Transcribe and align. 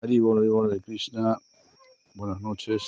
Haribol 0.00 0.70
de 0.70 0.80
Krishna. 0.80 1.36
Buenas 2.14 2.40
noches. 2.40 2.82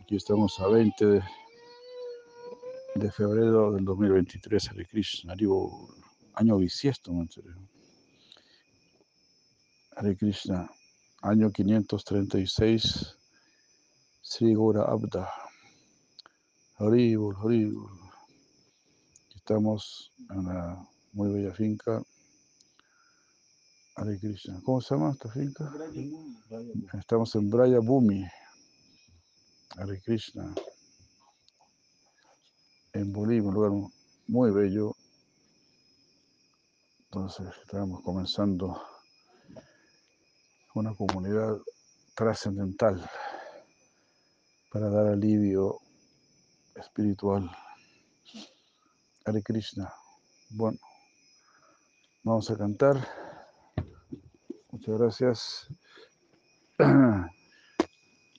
Aquí 0.00 0.14
estamos 0.14 0.60
a 0.60 0.68
20 0.68 1.20
de, 2.94 3.10
febrero 3.10 3.72
del 3.72 3.84
2023, 3.84 4.70
Hare 4.70 4.86
Krishna. 4.86 5.34
Año 6.34 6.58
bisiesto, 6.58 7.12
manchero. 7.12 7.50
Hare 9.96 10.16
Krishna, 10.16 10.70
año 11.22 11.50
536, 11.50 13.18
Sri 14.22 14.54
Abda. 14.54 15.28
Haribol. 16.78 17.34
Estamos 19.34 20.12
en 20.30 20.38
una 20.38 20.88
muy 21.12 21.32
bella 21.32 21.52
finca 21.52 22.00
Hare 23.96 24.18
Krishna. 24.18 24.60
¿Cómo 24.64 24.80
se 24.80 24.94
llama 24.94 25.12
esta 25.12 25.30
finca? 25.30 25.72
Estamos 26.98 27.32
en 27.36 27.48
Braya 27.48 27.78
Bhumi. 27.78 28.26
Hare 29.76 30.00
Krishna. 30.02 30.52
En 32.92 33.12
Bolivia, 33.12 33.48
un 33.48 33.54
lugar 33.54 33.90
muy 34.26 34.50
bello. 34.50 34.96
Entonces, 37.04 37.46
estamos 37.62 38.02
comenzando 38.02 38.82
una 40.74 40.92
comunidad 40.96 41.56
trascendental 42.16 43.08
para 44.72 44.90
dar 44.90 45.06
alivio 45.06 45.78
espiritual. 46.74 47.48
Hare 49.24 49.40
Krishna. 49.44 49.92
Bueno, 50.50 50.78
vamos 52.24 52.50
a 52.50 52.56
cantar. 52.58 53.23
Muchas 54.86 55.00
gracias. 55.00 55.66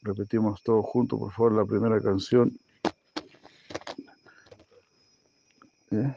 Repetimos 0.03 0.61
todo 0.61 0.83
junto, 0.83 1.17
por 1.17 1.31
favor, 1.31 1.53
la 1.53 1.65
primera 1.65 1.99
canción. 1.99 2.55
¿Eh? 5.89 6.15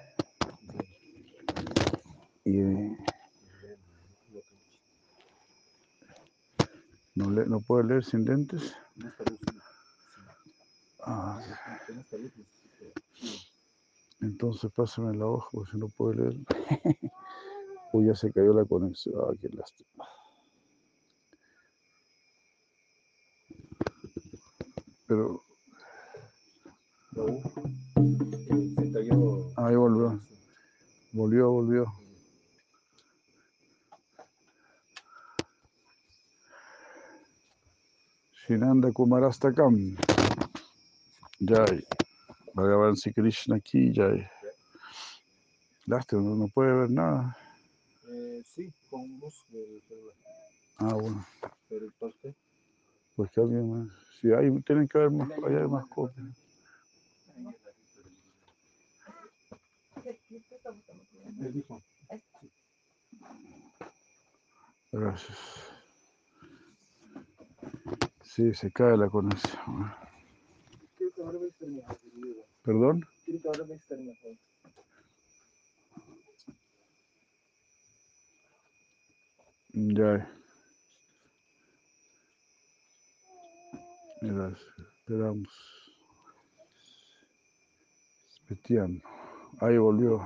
Y, 2.44 2.61
eh, 2.61 2.98
no, 7.14 7.30
le, 7.30 7.47
¿No 7.47 7.61
puede 7.61 7.84
leer 7.84 8.05
sin 8.05 8.27
lentes? 8.27 8.77
Ah, 11.00 11.41
entonces 14.20 14.70
pásame 14.77 15.17
la 15.17 15.24
hoja, 15.24 15.48
porque 15.52 15.70
si 15.70 15.78
no 15.78 15.89
puede 15.89 16.17
leer. 16.17 16.36
Uy, 17.95 18.06
ya 18.08 18.14
se 18.14 18.30
cayó 18.30 18.52
la 18.52 18.67
conexión. 18.67 19.14
Ah, 19.19 19.33
qué 19.41 19.48
lástima. 19.48 19.97
Pero. 25.09 25.42
Ahí 29.56 29.75
volvió. 29.75 30.20
Volvió, 31.12 31.51
volvió. 31.51 31.92
Shinanda 38.47 38.92
Kumarastakam. 38.92 39.97
Jai. 41.41 41.84
Bhagavan 42.55 42.97
Sri 42.97 43.14
Krishna 43.14 43.56
aquí, 43.56 43.95
Jai. 43.95 44.29
Lástima, 45.86 46.20
no 46.36 46.48
puede 46.48 46.73
ver 46.73 46.91
nada. 46.91 47.34
Eh, 48.11 48.42
sí, 48.55 48.70
con 48.91 49.09
luz 49.19 49.42
del 49.48 49.83
celular. 49.89 50.14
Ah, 50.77 50.92
bueno. 50.92 51.27
Pero 51.70 51.86
el 51.86 51.92
pastel. 51.92 52.36
Pues 53.17 53.31
que 53.31 53.41
Si 54.20 54.33
hay, 54.33 54.50
tienen 54.62 54.88
que 54.88 54.98
haber 54.98 55.11
más, 55.12 55.30
ahí 55.30 55.55
hay 55.55 55.69
más 55.69 55.86
copias. 55.86 56.27
Gracias. 64.90 65.39
Sí, 68.23 68.52
se 68.55 68.73
cae 68.73 68.96
la 68.96 69.08
conexión. 69.08 69.92
Creo 70.96 71.12
que 71.12 71.23
ahora 71.23 71.39
va 71.39 71.45
a 71.45 71.48
estar 71.48 71.68
mejor. 71.68 71.98
querido. 71.98 72.45
¿Perdón? 72.62 73.06
Creo 73.24 73.42
que 73.42 73.48
ahora 73.48 73.64
va 73.64 73.74
a 73.74 73.77
estar 73.77 73.98
mejor. 73.98 74.36
Ya. 79.74 80.39
Mira, 84.38 84.52
esperamos. 85.00 85.48
Espetiano. 88.36 89.00
Ahí 89.60 89.76
volvió. 89.78 90.22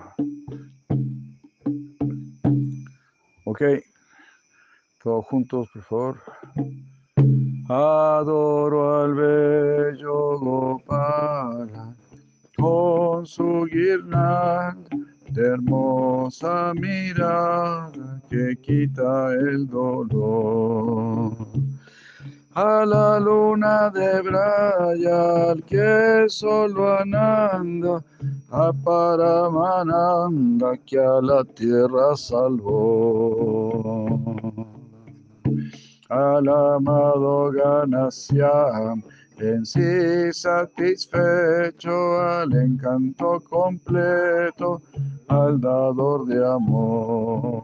Ok. 3.46 3.62
Todos 5.02 5.24
juntos, 5.24 5.66
por 5.72 5.82
favor. 5.82 6.20
Adoro 7.70 9.02
al 9.02 9.14
bello 9.14 10.38
Gopala 10.38 11.96
con 12.58 13.24
su 13.24 13.64
guirnalda 13.64 14.90
de 15.30 15.42
hermosa 15.42 16.74
mirada 16.74 18.20
que 18.28 18.58
quita 18.60 19.32
el 19.32 19.66
dolor. 19.66 21.41
A 22.54 22.84
la 22.84 23.18
luna 23.18 23.88
de 23.88 24.20
Brayal 24.20 25.62
que 25.64 26.26
solo 26.28 26.98
ananda, 26.98 28.04
a 28.50 28.70
Paramananda 28.84 30.76
que 30.84 30.98
a 30.98 31.22
la 31.22 31.44
tierra 31.44 32.14
salvó. 32.14 34.04
Al 36.10 36.46
amado 36.46 37.52
Ganasiam, 37.52 39.02
en 39.38 39.64
sí 39.64 40.30
satisfecho 40.32 42.20
al 42.20 42.52
encanto 42.52 43.40
completo, 43.48 44.82
al 45.28 45.58
dador 45.58 46.26
de 46.26 46.46
amor. 46.46 47.62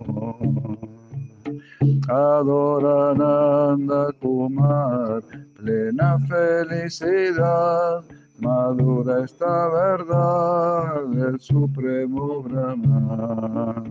Adorananda 2.09 4.11
Kumar, 4.19 5.23
plena 5.57 6.19
felicidad, 6.27 8.03
madura 8.41 9.25
esta 9.25 9.69
verdad 9.69 11.05
del 11.09 11.39
supremo 11.39 12.43
Brahma. 12.45 13.85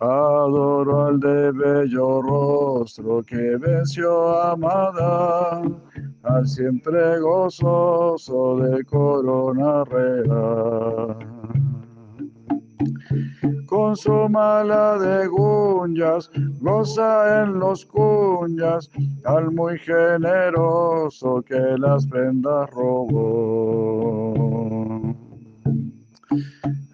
Adoro 0.00 1.06
al 1.06 1.20
de 1.20 1.52
bello 1.52 2.22
rostro 2.22 3.22
que 3.22 3.56
venció 3.58 4.30
a 4.30 4.52
Amada, 4.52 5.62
al 6.24 6.46
siempre 6.46 7.20
gozoso 7.20 8.56
de 8.56 8.84
corona 8.84 9.84
real. 9.84 11.16
Con 13.66 13.96
su 13.96 14.28
mala 14.28 14.98
de 14.98 15.26
gunyas, 15.26 16.30
goza 16.60 17.42
en 17.42 17.58
los 17.58 17.84
cunyas, 17.86 18.90
al 19.24 19.50
muy 19.52 19.78
generoso 19.78 21.42
que 21.42 21.76
las 21.78 22.06
prendas 22.06 22.70
robó 22.70 24.46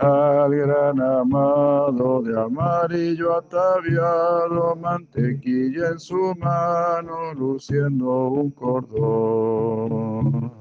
al 0.03 0.51
gran 0.51 1.01
amado 1.01 2.23
de 2.23 2.41
amarillo 2.41 3.37
ataviado, 3.37 4.75
mantequilla 4.77 5.91
en 5.91 6.01
su 6.01 6.35
mano, 6.39 7.33
luciendo 7.35 8.29
un 8.29 8.51
cordón. 8.51 10.53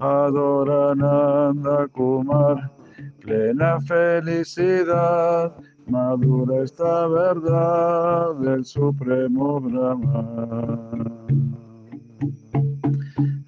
Adorananda 0.00 1.88
Kumar, 1.88 2.70
plena 3.28 3.78
felicidad, 3.82 5.54
madura 5.86 6.64
esta 6.64 7.06
verdad 7.08 8.34
del 8.36 8.64
supremo 8.64 9.60
Brahman 9.60 11.18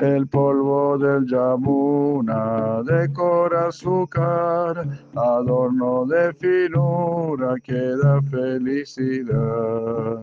el 0.01 0.27
polvo 0.29 0.97
del 0.99 1.27
Yamuna 1.27 2.83
decora 2.85 3.69
azúcar, 3.69 4.87
adorno 5.15 6.07
de 6.07 6.33
finura 6.35 7.55
que 7.63 7.97
da 8.03 8.23
felicidad. 8.23 10.21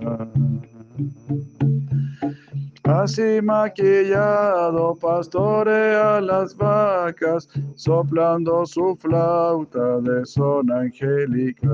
Así 2.87 3.41
maquillado 3.41 4.95
pastorea 4.95 6.21
las 6.21 6.55
vacas, 6.55 7.49
soplando 7.75 8.65
su 8.65 8.95
flauta 8.95 9.99
de 9.99 10.25
son 10.25 10.71
angélica. 10.71 11.67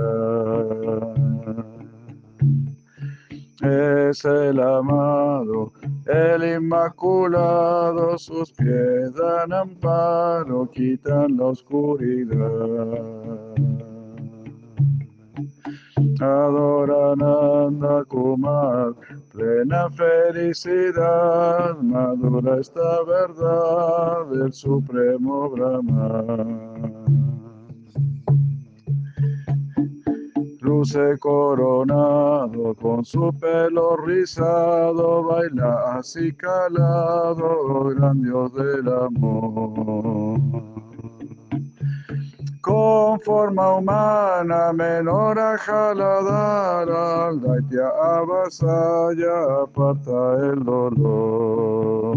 Es 3.61 4.25
el 4.25 4.59
amado, 4.59 5.71
el 6.07 6.55
inmaculado, 6.55 8.17
sus 8.17 8.51
pies 8.51 9.13
dan 9.13 9.53
amparo, 9.53 10.67
quitan 10.71 11.37
la 11.37 11.45
oscuridad. 11.45 12.33
Adorananda 16.23 18.05
Kumar, 18.05 18.93
plena 19.33 19.89
felicidad, 19.89 21.77
madura 21.81 22.61
esta 22.61 23.03
verdad 23.03 24.27
del 24.31 24.53
Supremo 24.53 25.49
Brahman. 25.49 26.93
Luce 30.61 31.17
coronado 31.19 32.73
con 32.75 33.03
su 33.03 33.33
pelo 33.37 33.97
rizado, 33.97 35.23
baila 35.23 35.97
así 35.97 36.31
calado, 36.31 37.89
gran 37.89 38.21
Dios 38.21 38.53
del 38.53 38.87
amor 38.87 40.92
con 42.63 43.19
forma 43.19 43.75
humana, 43.75 44.71
menor 44.71 45.37
a 45.37 45.57
jaladara, 45.57 47.33
Daitia 47.33 47.89
avasalla, 48.01 49.63
aparta 49.63 50.37
el 50.49 50.63
dolor. 50.63 52.15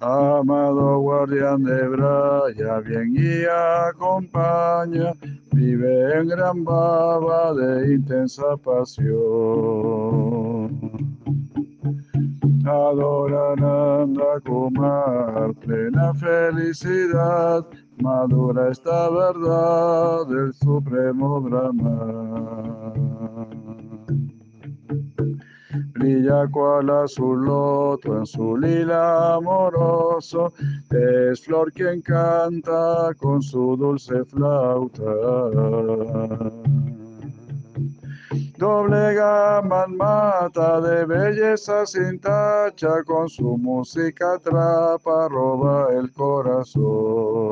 Amado 0.00 0.98
guardián 1.00 1.62
de 1.62 1.88
Braya, 1.88 2.80
bien 2.80 3.12
guía, 3.12 3.88
acompaña, 3.88 5.12
vive 5.52 6.20
en 6.20 6.28
gran 6.28 6.64
baba 6.64 7.52
de 7.52 7.96
intensa 7.96 8.56
pasión. 8.64 9.14
Adorananda 12.66 14.40
Kumar, 14.44 15.52
plena 15.60 16.14
felicidad, 16.14 17.66
madura 17.98 18.70
esta 18.70 19.10
verdad 19.10 20.26
del 20.28 20.54
Supremo 20.54 21.42
Brahman. 21.42 22.94
Brilla 25.92 26.48
cual 26.50 26.88
azul 26.88 27.44
loto 27.44 28.18
en 28.18 28.26
su 28.26 28.56
lila 28.56 29.34
amoroso, 29.34 30.52
es 30.90 31.44
flor 31.44 31.70
quien 31.72 32.00
canta 32.00 33.12
con 33.18 33.42
su 33.42 33.76
dulce 33.76 34.24
flauta. 34.24 35.10
Doble 38.56 39.14
gama 39.14 39.86
mata 39.88 40.80
de 40.80 41.04
belleza 41.06 41.84
sin 41.84 42.20
tacha, 42.20 43.02
con 43.04 43.28
su 43.28 43.58
música 43.58 44.34
atrapa, 44.34 45.28
roba 45.28 45.88
el 45.92 46.12
corazón. 46.12 47.44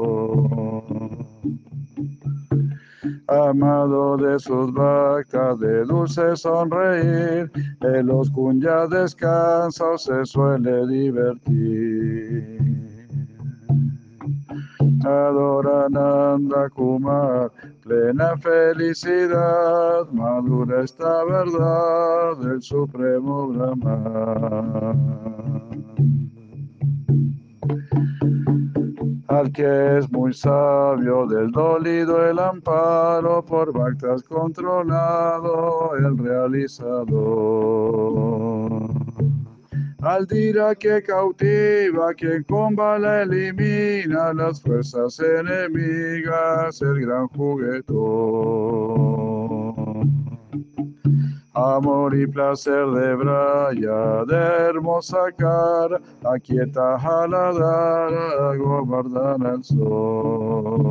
Amado 3.27 4.17
de 4.17 4.39
sus 4.39 4.73
vacas 4.73 5.59
de 5.59 5.85
dulce 5.85 6.37
sonreír, 6.37 7.51
en 7.81 8.07
los 8.07 8.31
cunyas 8.31 8.89
descansa 8.91 9.91
o 9.91 9.99
se 9.99 10.25
suele 10.25 10.87
divertir. 10.87 12.61
Adorananda 15.05 16.71
Kumar, 16.71 17.51
plena 17.83 18.37
felicidad, 18.37 20.09
madura 20.13 20.85
esta 20.85 21.25
verdad 21.25 22.37
del 22.39 22.63
Supremo 22.63 23.49
Brahman. 23.49 25.33
Al 29.29 29.51
que 29.51 29.99
es 29.99 30.11
muy 30.13 30.33
sabio, 30.33 31.27
del 31.27 31.51
dolido 31.51 32.25
el 32.29 32.39
amparo, 32.39 33.45
por 33.45 33.73
Bhaktas 33.73 34.23
controlado, 34.23 35.97
el 35.97 36.19
realizador. 36.19 37.13
Al 40.03 40.27
dira 40.27 40.75
que 40.75 41.01
cautiva, 41.01 42.13
quien 42.15 42.43
con 42.43 42.75
bala 42.75 43.23
elimina 43.23 44.35
las 44.35 44.61
fuerzas 44.61 45.21
enemigas, 45.21 46.83
el 46.83 47.07
gran 47.07 47.29
juguetón. 47.29 47.93
Amor 51.55 52.17
y 52.17 52.27
placer 52.27 52.85
de 52.85 53.15
Braya, 53.15 54.25
de 54.25 54.37
hermosa 54.71 55.31
cara, 55.39 56.01
aquieta 56.25 56.99
jaladara, 56.99 58.57
gobardana 58.57 59.51
el 59.51 59.63
sol. 59.63 60.83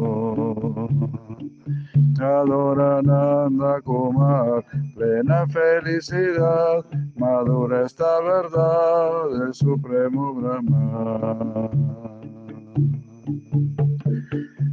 Adorananda 2.19 3.81
Kumar, 3.81 4.63
plena 4.95 5.47
felicidad, 5.47 6.85
madura 7.15 7.85
esta 7.85 8.21
verdad 8.21 9.29
del 9.39 9.53
Supremo 9.53 10.33
Brahman. 10.35 11.69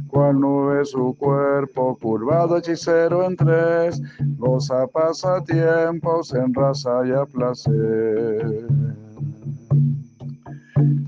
Cual 0.07 0.39
nube 0.39 0.85
su 0.85 1.15
cuerpo, 1.17 1.97
curvado 2.01 2.57
hechicero 2.57 3.25
en 3.25 3.35
tres, 3.35 4.01
goza 4.37 4.87
pasatiempos 4.87 6.33
en 6.33 6.53
raza 6.53 7.05
y 7.05 7.11
a 7.11 7.25
placer. 7.25 8.67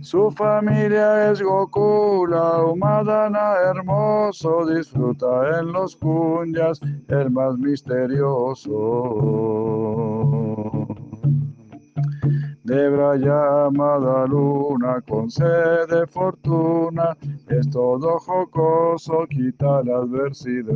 Su 0.01 0.31
familia 0.31 1.31
es 1.31 1.42
Gokula, 1.44 2.63
Umadana 2.65 3.53
hermoso, 3.69 4.65
disfruta 4.65 5.59
en 5.59 5.71
los 5.71 5.95
kunyas 5.95 6.81
el 7.07 7.30
más 7.30 7.56
misterioso. 7.57 8.68
De 12.63 12.89
Braya 12.89 13.65
amada 13.65 14.25
luna, 14.25 15.01
concede 15.07 16.07
fortuna, 16.07 17.15
es 17.47 17.69
todo 17.69 18.18
jocoso, 18.19 19.27
quita 19.30 19.83
la 19.83 19.97
adversidad. 19.97 20.71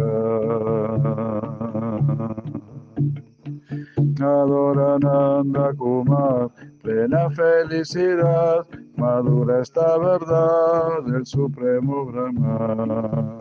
Adorananda 4.14 5.74
Kumar, 5.76 6.50
plena 6.82 7.30
felicidad, 7.32 8.66
madura 8.98 9.62
esta 9.62 9.98
verdad 9.98 11.04
del 11.06 11.26
Supremo 11.26 12.06
Brahman. 12.06 13.38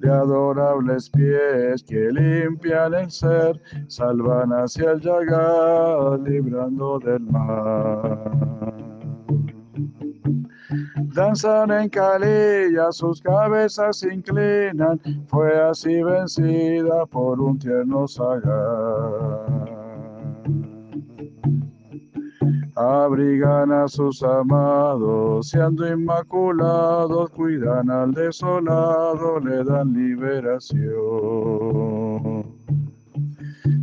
De 0.00 0.10
adorables 0.10 1.10
pies 1.10 1.84
que 1.84 2.10
limpian 2.12 2.94
el 2.94 3.10
ser, 3.10 3.60
salvan 3.88 4.50
hacia 4.50 4.92
el 4.92 5.00
yagar, 5.00 6.18
librando 6.20 6.98
del 6.98 7.20
mar. 7.20 8.89
Danzan 11.20 11.70
en 11.70 11.90
calilla, 11.90 12.90
sus 12.90 13.20
cabezas 13.20 14.02
inclinan, 14.04 14.98
fue 15.26 15.52
así 15.68 16.02
vencida 16.02 17.04
por 17.04 17.38
un 17.38 17.58
tierno 17.58 18.08
sagar. 18.08 18.40
Abrigan 22.74 23.70
a 23.70 23.86
sus 23.86 24.22
amados, 24.22 25.50
siendo 25.50 25.86
inmaculados, 25.86 27.28
cuidan 27.32 27.90
al 27.90 28.14
desolado, 28.14 29.40
le 29.40 29.62
dan 29.62 29.92
liberación. 29.92 31.99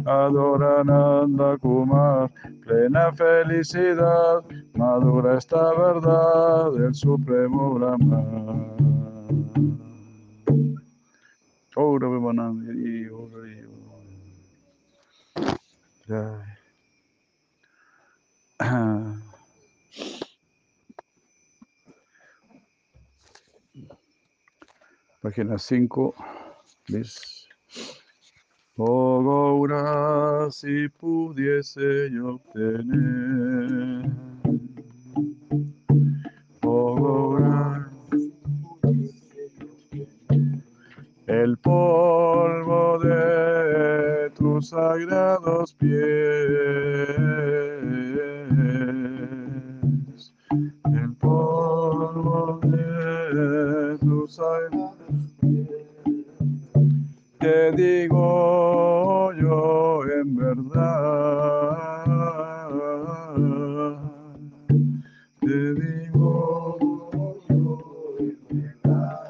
Adoran 0.07 0.89
Anda 0.89 1.57
Kumar, 1.57 2.31
plena 2.63 3.11
felicidad, 3.11 4.41
madura 4.73 5.37
esta 5.37 5.73
verdad 5.73 6.71
del 6.71 6.95
Supremo 6.95 7.73
ora 7.73 7.97
Jai. 16.07 16.57
Página 25.21 25.57
5, 25.57 26.15
¿ves? 26.87 27.46
Oh 28.79 29.23
Gaura, 29.23 30.51
si 30.51 30.87
pudiese 30.87 32.11
yo 32.11 32.35
obtener. 32.35 34.11
Oh 36.61 36.95
Gaura, 36.95 37.89
el 41.25 41.57
polvo 41.57 42.99
de 42.99 44.29
tus 44.35 44.69
sagrados 44.69 45.73
pies. 45.73 45.97
El 50.85 51.15
polvo 51.15 52.59
de 52.61 53.97
tus 53.97 54.35
sagrados 54.35 54.97
te 57.39 57.71
digo 57.73 59.31
yo 59.33 60.03
en 60.05 60.35
verdad, 60.35 62.05
te 65.41 65.73
digo 65.75 66.77
yo 67.49 68.15
en 68.19 68.37
verdad, 68.83 69.29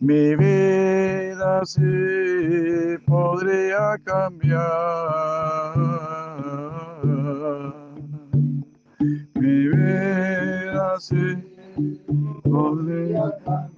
mi 0.00 0.36
vida 0.36 1.64
sí 1.64 2.96
podría 3.06 3.96
cambiar, 4.04 4.58
mi 9.34 9.68
vida 9.68 11.00
sí 11.00 11.36
podría 12.42 13.22
cambiar 13.44 13.77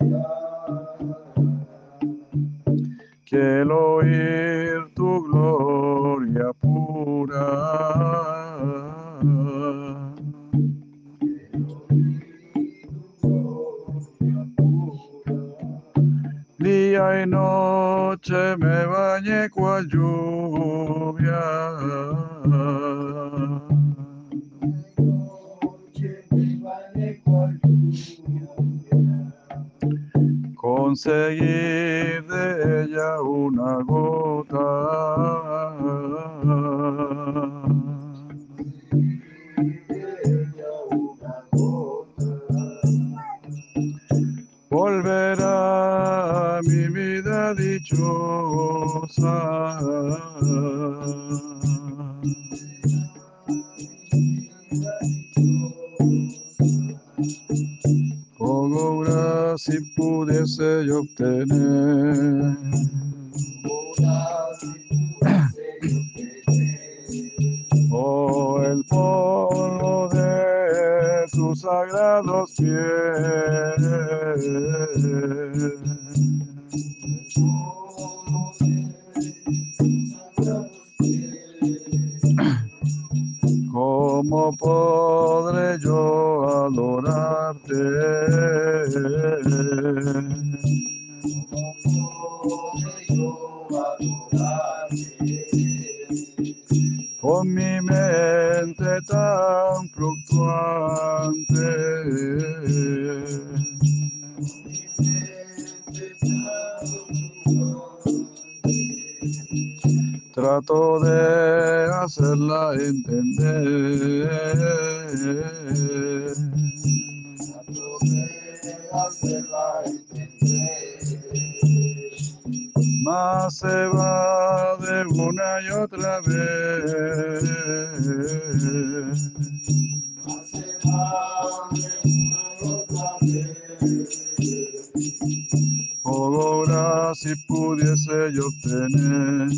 ahora 136.04 137.14
si 137.14 137.34
pudiese 137.46 138.32
yo 138.32 138.46
obtener. 138.46 139.48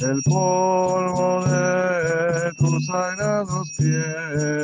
El 0.00 0.22
polvo 0.22 1.44
de 1.46 2.52
tus 2.54 2.86
sagrados 2.86 3.72
pies. 3.76 4.57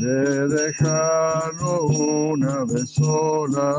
De 0.00 0.48
dejarlo 0.48 1.86
una 1.86 2.64
vez 2.64 2.90
sola. 2.90 3.74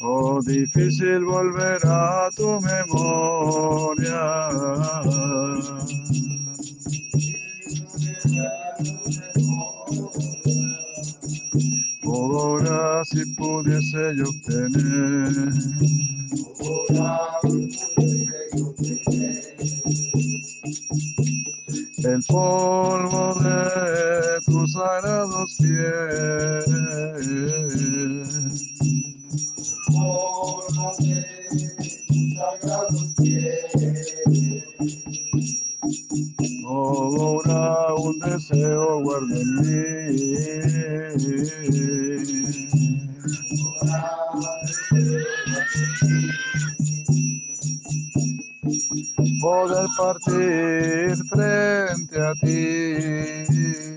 Oh, 0.00 0.40
difícil 0.42 1.24
volver 1.24 1.80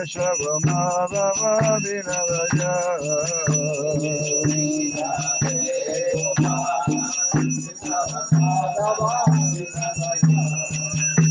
Keshava 0.00 0.56
Madhava 0.64 1.76
Dinadaya 1.84 2.72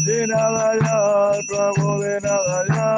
Dinadaya 0.06 0.98
Prabhu 1.50 1.90
Dinadaya 1.98 2.90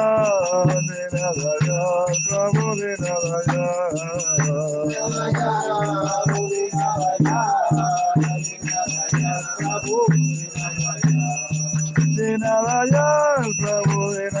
Dinadaya 0.84 1.80
Dinadaya 2.20 3.64
Dinadaya 12.12 13.08
Dinadaya 13.56 14.31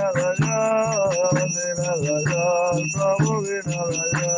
Dinadaya 1.92 2.88
Prabhu 2.92 3.44
Dinadaya 3.44 4.32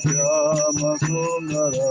Shama 0.00 0.96
Sundara 1.00 1.90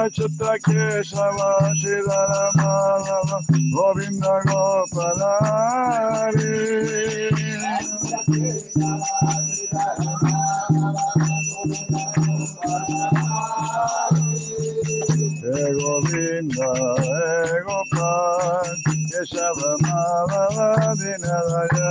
अच्युत 0.00 0.42
केशव 0.68 1.38
शिवन 1.76 2.32
माधव 2.56 3.30
गोविन्द 3.74 4.24
गोपनारि 4.48 5.60
Govinda, 16.40 16.94
Hey 17.00 17.60
Gopal, 17.66 18.64
Keshava 19.10 19.76
Madhava 19.82 20.96
Dinadaya. 20.96 21.90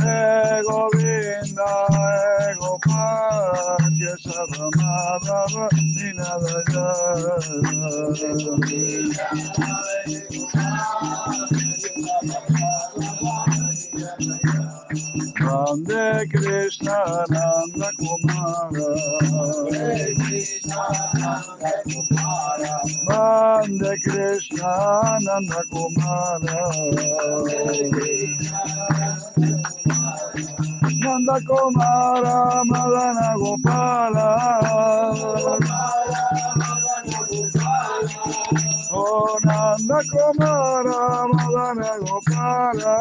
Hey 0.00 0.62
Govinda, 0.66 1.70
Hey 1.92 2.54
Gopal, 2.58 3.78
Keshava 3.98 4.66
Madhava 4.76 5.64
Dinadaya. 5.94 6.88
Nande 15.50 16.30
Krishna 16.30 17.26
Nanda 17.28 17.90
Kumara. 17.98 18.86
Nande 23.08 23.92
Krishna 24.04 24.72
Nanda 25.26 25.60
Kumara. 25.72 26.58
Nanda 31.02 31.36
Kumara 31.48 32.36
Madana 32.70 33.28
Gopala 33.40 34.28
Oh 38.92 39.38
Nanda 39.44 40.00
Kumara 40.10 41.28
Madana 41.32 41.90
Gopala 42.04 42.96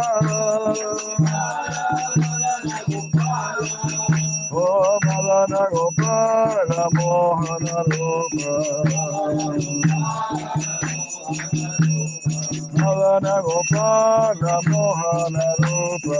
Oh 4.51 4.99
Madana 5.05 5.61
Gopala 5.71 6.89
Mohana 6.95 7.77
Rupa 7.91 8.53
Bhagana 12.79 13.35
Gopala 13.45 14.55
Mohana 14.69 15.45
Rupa 15.61 16.19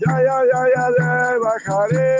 Jaya 0.00 0.38
Jaya 0.50 0.84
Deva 0.96 1.54
Hare 1.66 2.14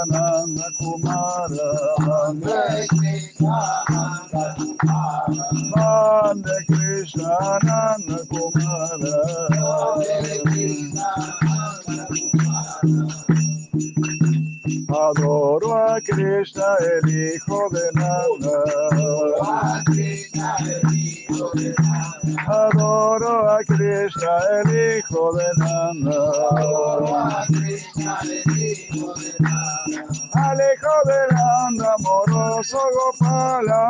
Krishna 0.00 0.18
Nanda 0.18 0.64
Kumara 0.80 1.68
Nande 2.00 2.88
Nande 5.76 6.56
Krishna 6.66 7.58
Nanda 7.62 8.18
Kumara 8.30 9.14
Adoro 14.88 15.70
a 15.74 16.00
Krishna 16.00 16.76
el 16.80 17.08
hijo 17.10 17.68
de 17.70 17.90
Nanda 17.94 18.56
Adoro 22.48 23.34
a 23.50 23.64
Krishna 23.64 24.40
el 24.50 24.70
hijo 24.70 25.32
de 25.36 25.48
Nanda 25.58 26.79
amoroso 32.72 32.90
Gopala. 32.94 33.82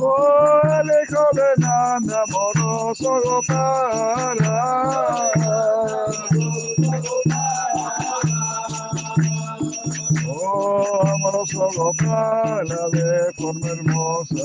Oh, 0.00 0.60
el 0.80 0.86
hijo 0.86 1.24
de 1.32 1.48
Nanda 1.58 2.22
amoroso 2.22 3.20
Gopala. 3.24 4.56
Oh, 10.28 11.02
amoroso 11.06 11.68
Gopala 11.76 12.88
de 12.92 13.32
forma 13.36 13.68
hermosa. 13.68 14.44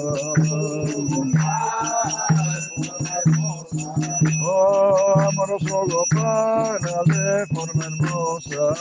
Amoroso 5.14 5.86
Gopala 5.88 7.04
de 7.06 7.48
forma 7.54 7.86
hermosa. 7.86 8.74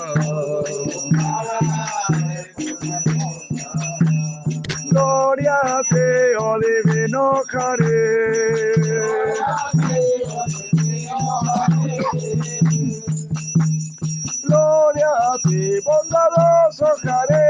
Gloria 4.91 5.55
a 5.63 5.83
ti, 5.83 6.35
oh 6.39 6.59
divino 6.59 7.43
Gloria 14.43 15.11
a 15.11 15.39
ti, 15.45 15.81
bondadoso 15.85 16.89
Jare. 17.05 17.45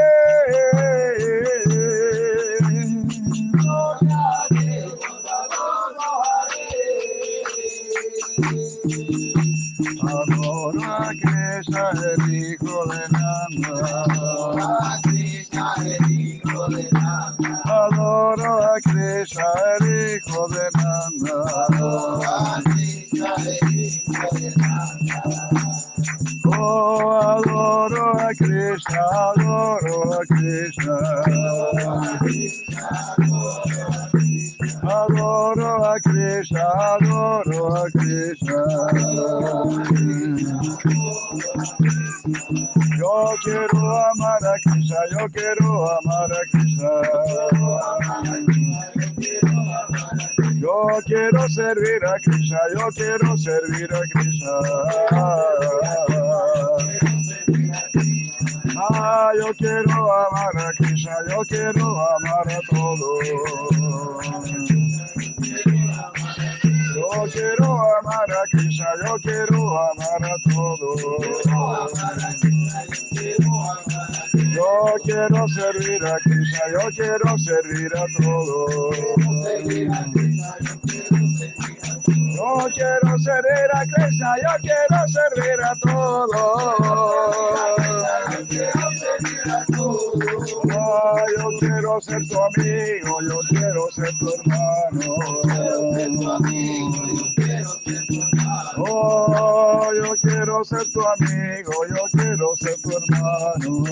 Adoro 18.32 18.62
a 18.62 18.80
Krishna, 18.80 19.44
el 19.80 19.86
hijo 20.16 20.48
de 20.48 20.68
Nanda. 20.76 21.36
Oh, 26.44 27.18
adoro 27.20 28.20
a 28.20 28.32
Krishna, 28.34 29.02
adoro 29.34 30.12
a 30.14 30.20
Krishna. 30.26 30.96
Servir 51.60 52.00
a 52.06 52.18
Krishna, 52.18 52.58
yo 52.74 52.88
quiero 52.92 53.36
servir 53.36 53.92
a 53.92 54.00
Krishna. 54.12 54.50
Ah, 58.92 59.30
yo 59.38 59.52
quiero 59.54 60.10
amar 60.24 60.56
a 60.56 60.72
Krishna, 60.78 61.16
yo 61.28 61.42
quiero 61.44 61.86
amar 62.16 62.48
a 62.48 62.60
todos. 62.70 63.26
Yo 66.96 67.10
quiero 67.30 67.68
amar 67.98 68.30
a 68.30 68.42
Krishna, 68.50 68.88
yo 69.04 69.18
quiero 69.18 69.60
amar 69.90 70.24
a 70.32 70.38
todos. 70.48 71.02
Yo 74.54 74.94
quiero 75.04 75.48
servir 75.48 76.04
a 76.06 76.16
Krishna, 76.24 76.62
yo 76.72 76.90
quiero 76.96 77.38
servir 77.38 77.92
a 77.96 78.06
todos. 78.22 78.96
Yo 82.40 82.70
quiero 82.72 83.18
servir 83.18 83.68
a 83.74 83.84
Krishna, 83.84 84.34
yo 84.38 84.48
quiero 84.62 85.08
servir 85.08 85.62
a 85.62 85.74
todos. 85.76 86.30
Ah, 90.72 91.24
yo 91.36 91.48
quiero 91.58 92.00
ser 92.00 92.26
tu 92.26 92.38
amigo, 92.40 93.20
yo 93.20 93.40
quiero 93.50 93.90
ser 93.90 94.14
tu 94.16 94.30
hermano. 94.30 95.16
Oh, 98.82 99.92
yo 99.94 100.14
quiero 100.22 100.64
ser 100.64 100.88
tu 100.90 101.00
amigo, 101.00 101.72
yo 101.88 102.04
quiero 102.12 102.56
ser 102.56 102.76
tu 102.82 102.90
hermano. 102.90 103.84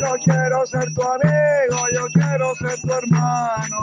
Yo 0.00 0.16
quiero 0.24 0.66
ser 0.66 0.94
tu 0.94 1.02
amigo, 1.02 1.88
yo 1.92 2.08
quiero 2.12 2.54
ser 2.54 2.80
tu 2.80 2.92
hermano. 2.92 3.82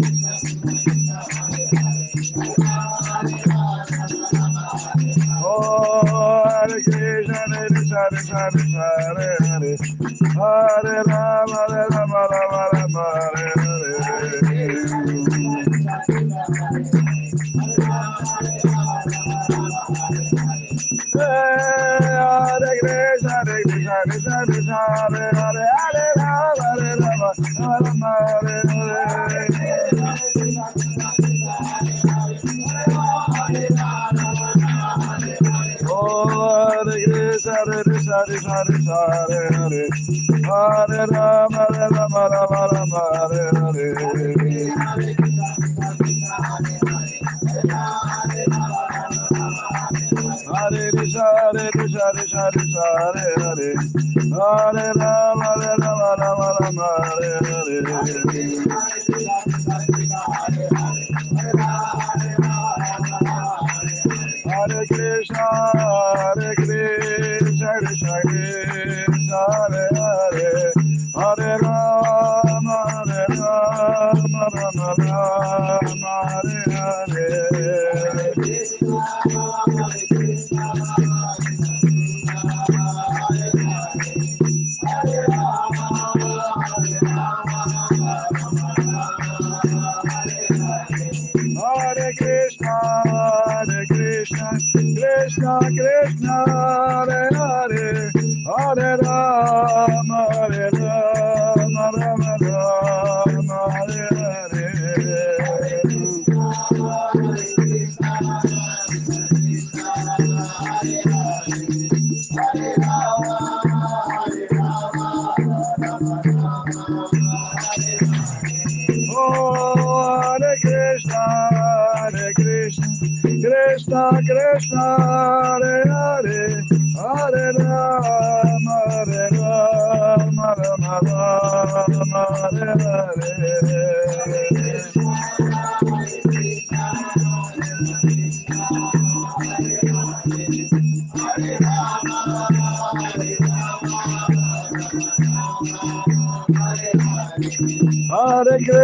Hare 5.61 6.81
Krishna, 6.83 7.67
Krishna, 7.69 8.07
Krishna 8.11 8.89
Hare 8.97 9.37
Hare, 9.41 9.77
Hare 10.33 11.03
Rama, 11.07 11.61
Rama, 11.89 12.27
Rama 12.31 12.69
Rama, 12.73 13.30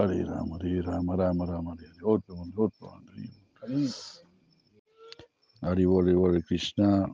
Hare 0.00 0.24
Rama, 0.24 0.56
Hare 0.56 0.80
Rama, 0.80 1.14
Rama 1.14 1.44
Rama, 1.44 1.76
Hare 1.76 1.90
Bol, 2.00 2.22
Hare 5.60 5.84
Bol, 5.84 6.30
Hare 6.30 6.42
Krishna, 6.42 7.06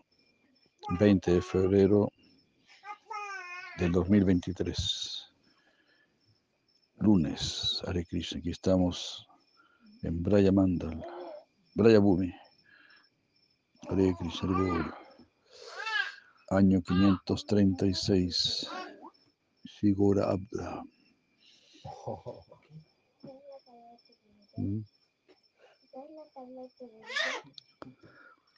20 0.97 1.33
de 1.33 1.43
febrero 1.43 2.13
del 3.79 3.91
2023. 3.91 5.33
Lunes, 6.99 7.83
Hare 7.85 8.05
Krishna. 8.05 8.39
Aquí 8.39 8.51
estamos 8.51 9.27
en 10.05 10.23
Braya 10.23 10.53
Mandal, 10.53 11.05
Braya 11.75 11.99
Bhumi. 11.99 12.33
Hare 13.89 14.15
Krishna, 14.17 14.57
Hare. 14.57 14.93
Año 16.51 16.81
536. 16.83 18.71
Shigora 19.65 20.31
Abda. 20.31 20.85
Mm. 24.59 24.85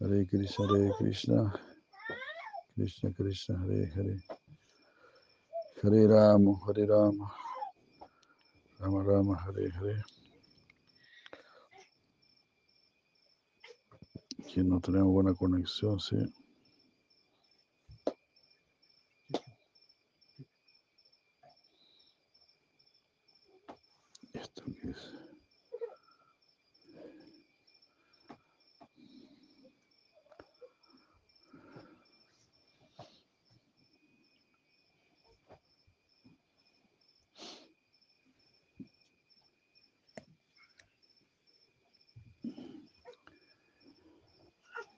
Hare 0.01 0.27
Krishna, 0.27 0.67
Hare 0.69 0.93
Krishna, 0.97 1.53
Krishna 2.77 3.13
Krishna, 3.13 3.59
Hare 3.59 3.87
Hare, 3.95 4.21
Hare 5.83 6.07
Rama, 6.07 6.55
Hare 6.67 6.87
Rama, 6.87 7.33
Rama 8.79 9.03
Rama, 9.03 9.35
Hare 9.45 9.71
Hare. 9.71 10.05
Aquí 14.41 14.63
no 14.63 14.81
tenemos 14.81 15.13
buena 15.13 15.35
conexión, 15.35 15.99
sí. 16.01 16.17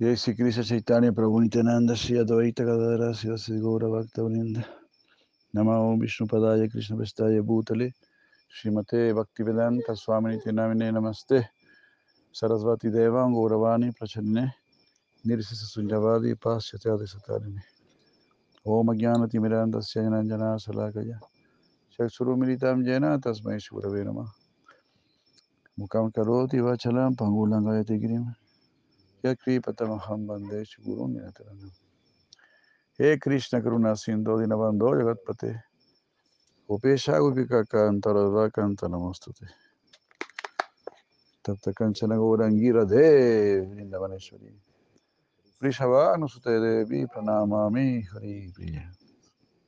जय 0.00 0.16
श्री 0.16 0.32
कृष्ण 0.34 0.62
चैतन्य 0.64 1.10
प्रभु 1.12 1.40
नित्यानंद 1.40 1.92
श्री 2.00 2.16
अद्वैत 2.18 2.60
गदाधर 2.68 3.12
श्री 3.14 3.36
श्री 3.38 3.58
गौरभक्तवृंद 3.60 4.62
नमो 5.54 5.74
विष्णुपदाय 6.00 6.66
कृष्णपृष्ठाय 6.68 7.40
भूतले 7.48 7.88
श्रीमते 8.52 9.00
भक्तिवेदांत 9.14 9.90
स्वामिनि 10.02 10.52
नामिने 10.52 10.90
नमस्ते 10.98 11.40
सरस्वती 12.34 12.90
देवां 12.96 13.26
गौरवाणी 13.34 13.90
प्रचन्ने 14.00 14.44
निर्शिष 15.24 15.62
सुञ्जवादि 15.74 16.34
पाश्यत्यादिसतारिणि 16.44 17.62
ओम 18.66 18.94
ज्ञानतिमिरान्तस्य 18.98 20.04
जनञ्जनाशलाकय 20.08 21.12
चक्षुरुमिलितां 21.98 22.76
येन 22.88 23.06
तस्मै 23.26 23.58
श्री 23.64 23.76
गुरवे 23.76 24.04
नमः 24.10 24.30
मुखं 25.78 26.10
करोति 26.16 26.60
वचनं 26.66 27.14
पङ्गुलङ्गयति 27.20 27.98
गिरिम् 28.04 28.28
Patamaham 29.22 30.26
Bande 30.26 30.64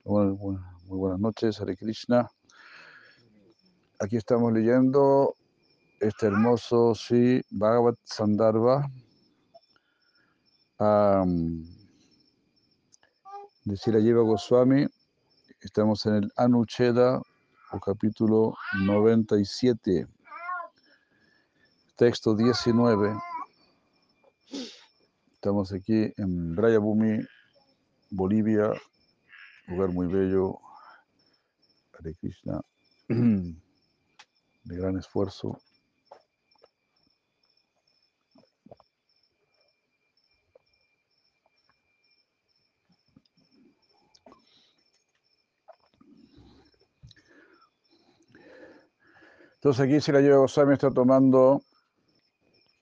bueno, 0.04 0.38
Muy 0.86 0.98
buenas 0.98 1.20
noches, 1.20 1.60
Hare 1.60 1.76
Krishna. 1.76 2.30
Aquí 3.98 4.16
estamos 4.16 4.50
leyendo 4.52 5.34
este 6.00 6.28
hermoso 6.28 6.94
Sri 6.94 7.42
Bhagavad 7.50 7.96
Sandarbha 8.04 8.88
um, 10.82 11.64
de 13.64 13.76
Sirayiva 13.76 14.22
Goswami. 14.22 14.86
Estamos 15.60 16.04
en 16.06 16.14
el 16.14 16.32
Anucheda, 16.36 17.22
o 17.72 17.80
capítulo 17.80 18.54
97, 18.84 20.06
texto 21.96 22.34
19. 22.34 23.16
Estamos 25.34 25.72
aquí 25.72 26.12
en 26.16 26.54
Brayabhumi, 26.54 27.24
Bolivia, 28.10 28.72
lugar 29.68 29.90
muy 29.90 30.06
bello, 30.06 30.58
Hare 31.98 32.14
Krishna, 32.14 32.60
de 33.08 34.76
gran 34.76 34.98
esfuerzo. 34.98 35.60
Entonces 49.62 49.86
aquí 49.86 50.00
si 50.00 50.10
la 50.10 50.20
lleva 50.20 50.44
está 50.44 50.90
tomando 50.90 51.62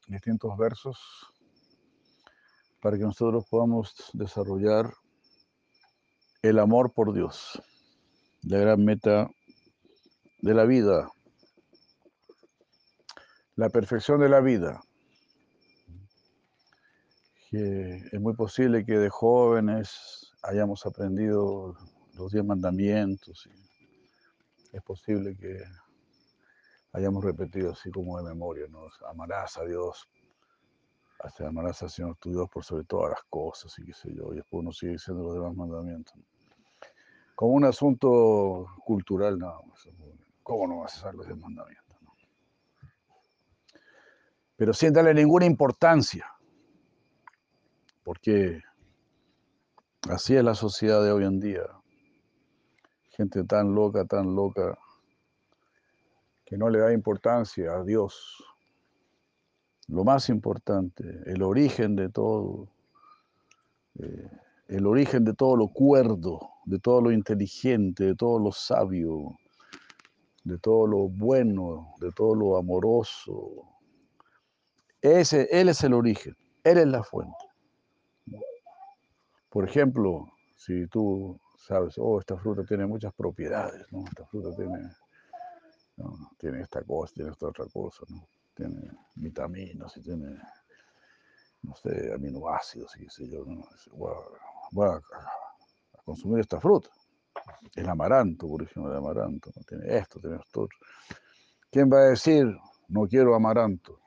distintos 0.07 0.57
versos 0.57 0.99
para 2.81 2.97
que 2.97 3.03
nosotros 3.03 3.45
podamos 3.51 3.95
desarrollar 4.15 4.91
el 6.41 6.59
amor 6.59 6.91
por 6.95 7.13
Dios, 7.13 7.63
la 8.45 8.57
gran 8.61 8.83
meta 8.83 9.29
de 10.41 10.55
la 10.55 10.65
vida, 10.65 11.11
la 13.57 13.69
perfección 13.69 14.21
de 14.21 14.31
la 14.31 14.41
vida. 14.41 14.81
es 17.51 18.21
muy 18.23 18.33
posible 18.33 18.87
que 18.87 18.97
de 18.97 19.11
jóvenes 19.11 20.33
hayamos 20.43 20.87
aprendido 20.87 21.77
los 22.15 22.33
diez 22.33 22.43
mandamientos. 22.43 23.47
Es 24.73 24.83
posible 24.83 25.37
que 25.37 25.63
hayamos 26.93 27.25
repetido 27.25 27.73
así 27.73 27.91
como 27.91 28.19
de 28.19 28.25
memoria, 28.25 28.67
¿no? 28.69 28.89
Amarás 29.09 29.57
a 29.59 29.65
Dios, 29.65 30.09
hasta 31.21 31.49
amarás 31.49 31.83
al 31.83 31.91
Señor 31.91 32.17
tu 32.17 32.31
Dios 32.31 32.49
por 32.49 32.65
sobre 32.65 32.85
todas 32.85 33.11
las 33.11 33.23
cosas 33.29 33.79
y 33.79 33.85
qué 33.85 33.93
sé 33.93 34.15
yo, 34.15 34.33
y 34.33 34.37
después 34.37 34.61
uno 34.61 34.73
sigue 34.73 34.93
diciendo 34.93 35.23
los 35.23 35.35
demás 35.35 35.55
mandamientos. 35.55 36.15
Como 37.35 37.53
un 37.53 37.65
asunto 37.65 38.67
cultural 38.85 39.39
nada 39.39 39.61
más. 39.67 39.89
¿Cómo 40.43 40.67
no 40.67 40.81
vas 40.81 40.97
a 40.97 41.01
hacer 41.01 41.15
los 41.15 41.27
diez 41.27 41.39
mandamientos? 41.39 41.97
Pero 44.57 44.75
sin 44.75 44.93
darle 44.93 45.15
ninguna 45.15 45.47
importancia, 45.47 46.27
porque 48.03 48.61
así 50.11 50.37
es 50.37 50.45
la 50.45 50.55
sociedad 50.55 51.03
de 51.03 51.13
hoy 51.13 51.25
en 51.25 51.41
día. 51.41 51.63
Gente 53.11 53.45
tan 53.45 53.75
loca, 53.75 54.05
tan 54.05 54.35
loca, 54.35 54.79
que 56.51 56.59
no 56.59 56.69
le 56.69 56.81
da 56.81 56.93
importancia 56.93 57.73
a 57.73 57.85
Dios. 57.85 58.45
Lo 59.87 60.03
más 60.03 60.29
importante, 60.29 61.23
el 61.27 61.45
origen 61.45 61.95
de 61.95 62.09
todo, 62.09 62.69
eh, 64.01 64.29
el 64.67 64.85
origen 64.85 65.25
de 65.25 65.33
todo 65.33 65.55
lo 65.57 65.69
cuerdo, 65.69 66.41
de 66.65 66.81
todo 66.81 67.03
lo 67.03 67.13
inteligente, 67.13 68.03
de 68.05 68.15
todo 68.17 68.41
lo 68.41 68.51
sabio, 68.51 69.39
de 70.43 70.59
todo 70.59 70.89
lo 70.89 71.09
bueno, 71.09 71.95
de 72.01 72.11
todo 72.11 72.35
lo 72.35 72.57
amoroso. 72.57 73.69
Ese, 75.01 75.49
él 75.53 75.69
es 75.69 75.85
el 75.85 75.95
origen, 75.95 76.37
Él 76.65 76.79
es 76.79 76.87
la 76.89 77.05
fuente. 77.05 77.47
Por 79.49 79.69
ejemplo, 79.69 80.27
si 80.57 80.89
tú 80.89 81.39
sabes, 81.57 81.95
oh, 81.97 82.19
esta 82.19 82.37
fruta 82.37 82.65
tiene 82.65 82.87
muchas 82.87 83.15
propiedades. 83.15 83.87
Esta 84.09 84.27
fruta 84.27 84.55
tiene 84.57 84.91
tiene 86.39 86.63
esta 86.63 86.83
cosa, 86.83 87.13
tiene 87.15 87.31
esta 87.31 87.47
otra 87.47 87.67
cosa, 87.67 88.05
¿no? 88.09 88.27
Tiene 88.55 88.91
vitaminas 89.15 89.97
y 89.97 90.03
tiene, 90.03 90.37
no 91.63 91.75
sé, 91.77 92.13
aminoácidos 92.13 92.97
y 92.97 93.05
qué 93.05 93.11
sé 93.11 93.29
yo, 93.29 93.45
¿no? 93.45 93.67
Voy, 94.73 94.87
a, 94.87 95.01
consumir 96.05 96.41
esta 96.41 96.61
fruta. 96.61 96.91
El 97.75 97.89
amaranto, 97.89 98.49
por 98.49 98.63
ejemplo, 98.63 98.91
el 98.91 98.99
amaranto, 98.99 99.51
¿no? 99.55 99.63
Tiene 99.63 99.97
esto, 99.97 100.21
tiene 100.21 100.37
esto 100.37 100.63
otro. 100.63 100.79
¿Quién 101.71 101.91
va 101.91 101.99
a 101.99 102.09
decir, 102.11 102.47
no 102.89 103.07
quiero 103.07 103.35
amaranto? 103.35 104.01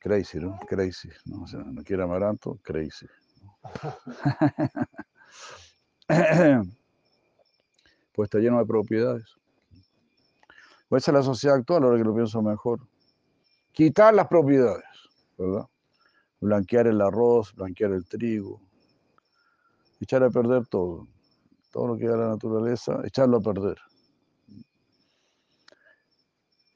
Crazy, 0.00 0.38
¿no? 0.38 0.58
Crazy. 0.68 1.08
¿no? 1.26 1.44
O 1.44 1.46
sea, 1.46 1.60
no 1.60 1.82
quiere 1.82 2.02
amaranto, 2.02 2.58
crazy. 2.62 3.06
pues 8.12 8.26
está 8.26 8.38
lleno 8.38 8.58
de 8.58 8.66
propiedades. 8.66 9.36
Pues 10.92 11.04
esa 11.04 11.12
es 11.12 11.14
la 11.14 11.22
sociedad 11.22 11.56
actual, 11.56 11.84
ahora 11.84 11.96
que 11.96 12.04
lo 12.04 12.14
pienso 12.14 12.42
mejor. 12.42 12.86
Quitar 13.72 14.12
las 14.12 14.28
propiedades, 14.28 14.84
¿verdad? 15.38 15.66
Blanquear 16.38 16.86
el 16.86 17.00
arroz, 17.00 17.54
blanquear 17.54 17.92
el 17.92 18.04
trigo, 18.04 18.60
echar 20.00 20.22
a 20.22 20.28
perder 20.28 20.66
todo. 20.66 21.08
Todo 21.70 21.86
lo 21.86 21.96
que 21.96 22.06
da 22.06 22.18
la 22.18 22.28
naturaleza, 22.28 23.00
echarlo 23.04 23.38
a 23.38 23.40
perder. 23.40 23.78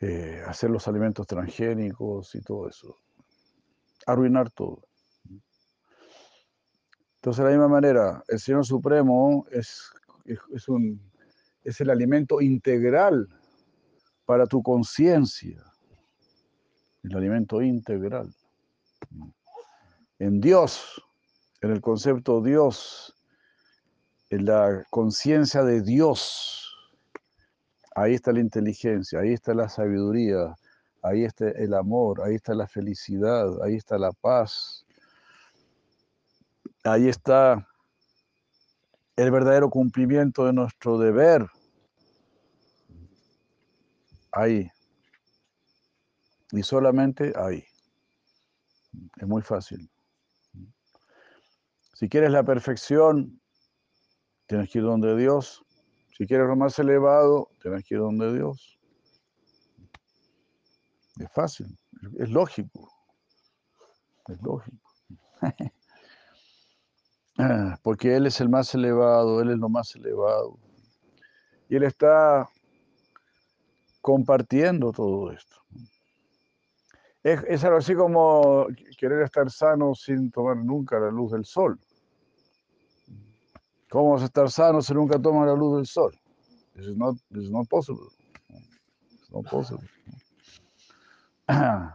Eh, 0.00 0.42
hacer 0.46 0.70
los 0.70 0.88
alimentos 0.88 1.26
transgénicos 1.26 2.34
y 2.36 2.40
todo 2.40 2.70
eso. 2.70 2.98
Arruinar 4.06 4.48
todo. 4.48 4.80
Entonces, 7.16 7.44
de 7.44 7.50
la 7.50 7.50
misma 7.50 7.68
manera, 7.68 8.24
el 8.28 8.40
Señor 8.40 8.64
Supremo 8.64 9.44
es, 9.50 9.92
es, 10.24 10.68
un, 10.70 11.02
es 11.62 11.82
el 11.82 11.90
alimento 11.90 12.40
integral 12.40 13.35
para 14.26 14.46
tu 14.46 14.62
conciencia, 14.62 15.62
el 17.04 17.16
alimento 17.16 17.62
integral. 17.62 18.34
En 20.18 20.40
Dios, 20.40 21.02
en 21.60 21.70
el 21.70 21.80
concepto 21.80 22.42
Dios, 22.42 23.14
en 24.30 24.44
la 24.44 24.84
conciencia 24.90 25.62
de 25.62 25.80
Dios, 25.80 26.76
ahí 27.94 28.14
está 28.14 28.32
la 28.32 28.40
inteligencia, 28.40 29.20
ahí 29.20 29.32
está 29.32 29.54
la 29.54 29.68
sabiduría, 29.68 30.56
ahí 31.02 31.24
está 31.24 31.48
el 31.50 31.74
amor, 31.74 32.22
ahí 32.22 32.34
está 32.34 32.54
la 32.54 32.66
felicidad, 32.66 33.62
ahí 33.62 33.76
está 33.76 33.96
la 33.96 34.10
paz, 34.10 34.84
ahí 36.82 37.08
está 37.08 37.64
el 39.14 39.30
verdadero 39.30 39.70
cumplimiento 39.70 40.44
de 40.44 40.52
nuestro 40.52 40.98
deber 40.98 41.46
ahí. 44.36 44.70
Y 46.52 46.62
solamente 46.62 47.32
ahí. 47.36 47.64
Es 49.16 49.26
muy 49.26 49.42
fácil. 49.42 49.90
Si 51.94 52.08
quieres 52.08 52.30
la 52.30 52.44
perfección, 52.44 53.40
tienes 54.46 54.70
que 54.70 54.78
ir 54.78 54.84
donde 54.84 55.16
Dios. 55.16 55.64
Si 56.16 56.26
quieres 56.26 56.46
lo 56.46 56.56
más 56.56 56.78
elevado, 56.78 57.50
tienes 57.60 57.84
que 57.84 57.94
ir 57.94 58.00
donde 58.00 58.34
Dios. 58.34 58.78
Es 61.18 61.32
fácil, 61.32 61.66
es 62.18 62.28
lógico. 62.28 62.92
Es 64.28 64.40
lógico. 64.42 64.90
Porque 67.82 68.16
Él 68.16 68.26
es 68.26 68.40
el 68.40 68.48
más 68.48 68.74
elevado, 68.74 69.40
Él 69.40 69.50
es 69.50 69.58
lo 69.58 69.68
más 69.68 69.94
elevado. 69.94 70.58
Y 71.68 71.76
Él 71.76 71.84
está 71.84 72.48
compartiendo 74.06 74.92
todo 74.92 75.32
esto. 75.32 75.56
Es, 77.24 77.64
algo 77.64 77.78
así 77.78 77.92
como 77.96 78.68
querer 78.96 79.22
estar 79.22 79.50
sano 79.50 79.96
sin 79.96 80.30
tomar 80.30 80.58
nunca 80.58 81.00
la 81.00 81.10
luz 81.10 81.32
del 81.32 81.44
sol. 81.44 81.76
¿Cómo 83.90 84.12
vas 84.12 84.22
a 84.22 84.26
estar 84.26 84.48
sano 84.48 84.80
si 84.80 84.94
nunca 84.94 85.20
tomas 85.20 85.48
la 85.48 85.54
luz 85.54 85.78
del 85.78 85.86
sol? 85.86 86.16
Is 86.76 86.96
not, 86.96 87.16
is 87.30 87.50
not 87.50 87.68
possible. 87.68 88.06
It's 89.10 89.32
not 89.32 89.44
possible. 89.50 89.88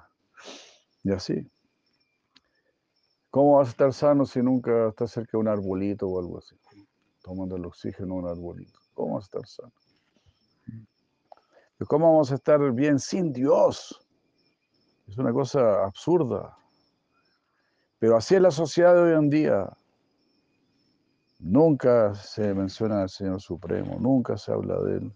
Y 1.03 1.11
así. 1.13 1.49
¿Cómo 3.29 3.55
vas 3.55 3.69
a 3.69 3.71
estar 3.71 3.93
sano 3.93 4.25
si 4.25 4.41
nunca 4.41 4.89
estás 4.89 5.11
cerca 5.11 5.31
de 5.31 5.37
un 5.37 5.47
arbolito 5.47 6.07
o 6.09 6.19
algo 6.19 6.39
así? 6.39 6.57
Tomando 7.23 7.55
el 7.55 7.65
oxígeno 7.65 8.15
de 8.15 8.21
un 8.21 8.27
arbolito. 8.27 8.79
¿Cómo 8.93 9.15
vas 9.15 9.23
a 9.23 9.27
estar 9.27 9.47
sano? 9.47 9.80
¿Cómo 11.87 12.11
vamos 12.11 12.31
a 12.31 12.35
estar 12.35 12.71
bien 12.73 12.99
sin 12.99 13.33
Dios? 13.33 13.99
Es 15.07 15.17
una 15.17 15.33
cosa 15.33 15.83
absurda. 15.83 16.55
Pero 17.97 18.17
así 18.17 18.35
es 18.35 18.41
la 18.41 18.51
sociedad 18.51 18.93
de 18.93 19.01
hoy 19.01 19.17
en 19.17 19.29
día. 19.29 19.77
Nunca 21.39 22.13
se 22.13 22.53
menciona 22.53 23.01
al 23.01 23.09
Señor 23.09 23.41
Supremo, 23.41 23.97
nunca 23.99 24.37
se 24.37 24.51
habla 24.51 24.79
de 24.81 24.97
Él, 24.97 25.15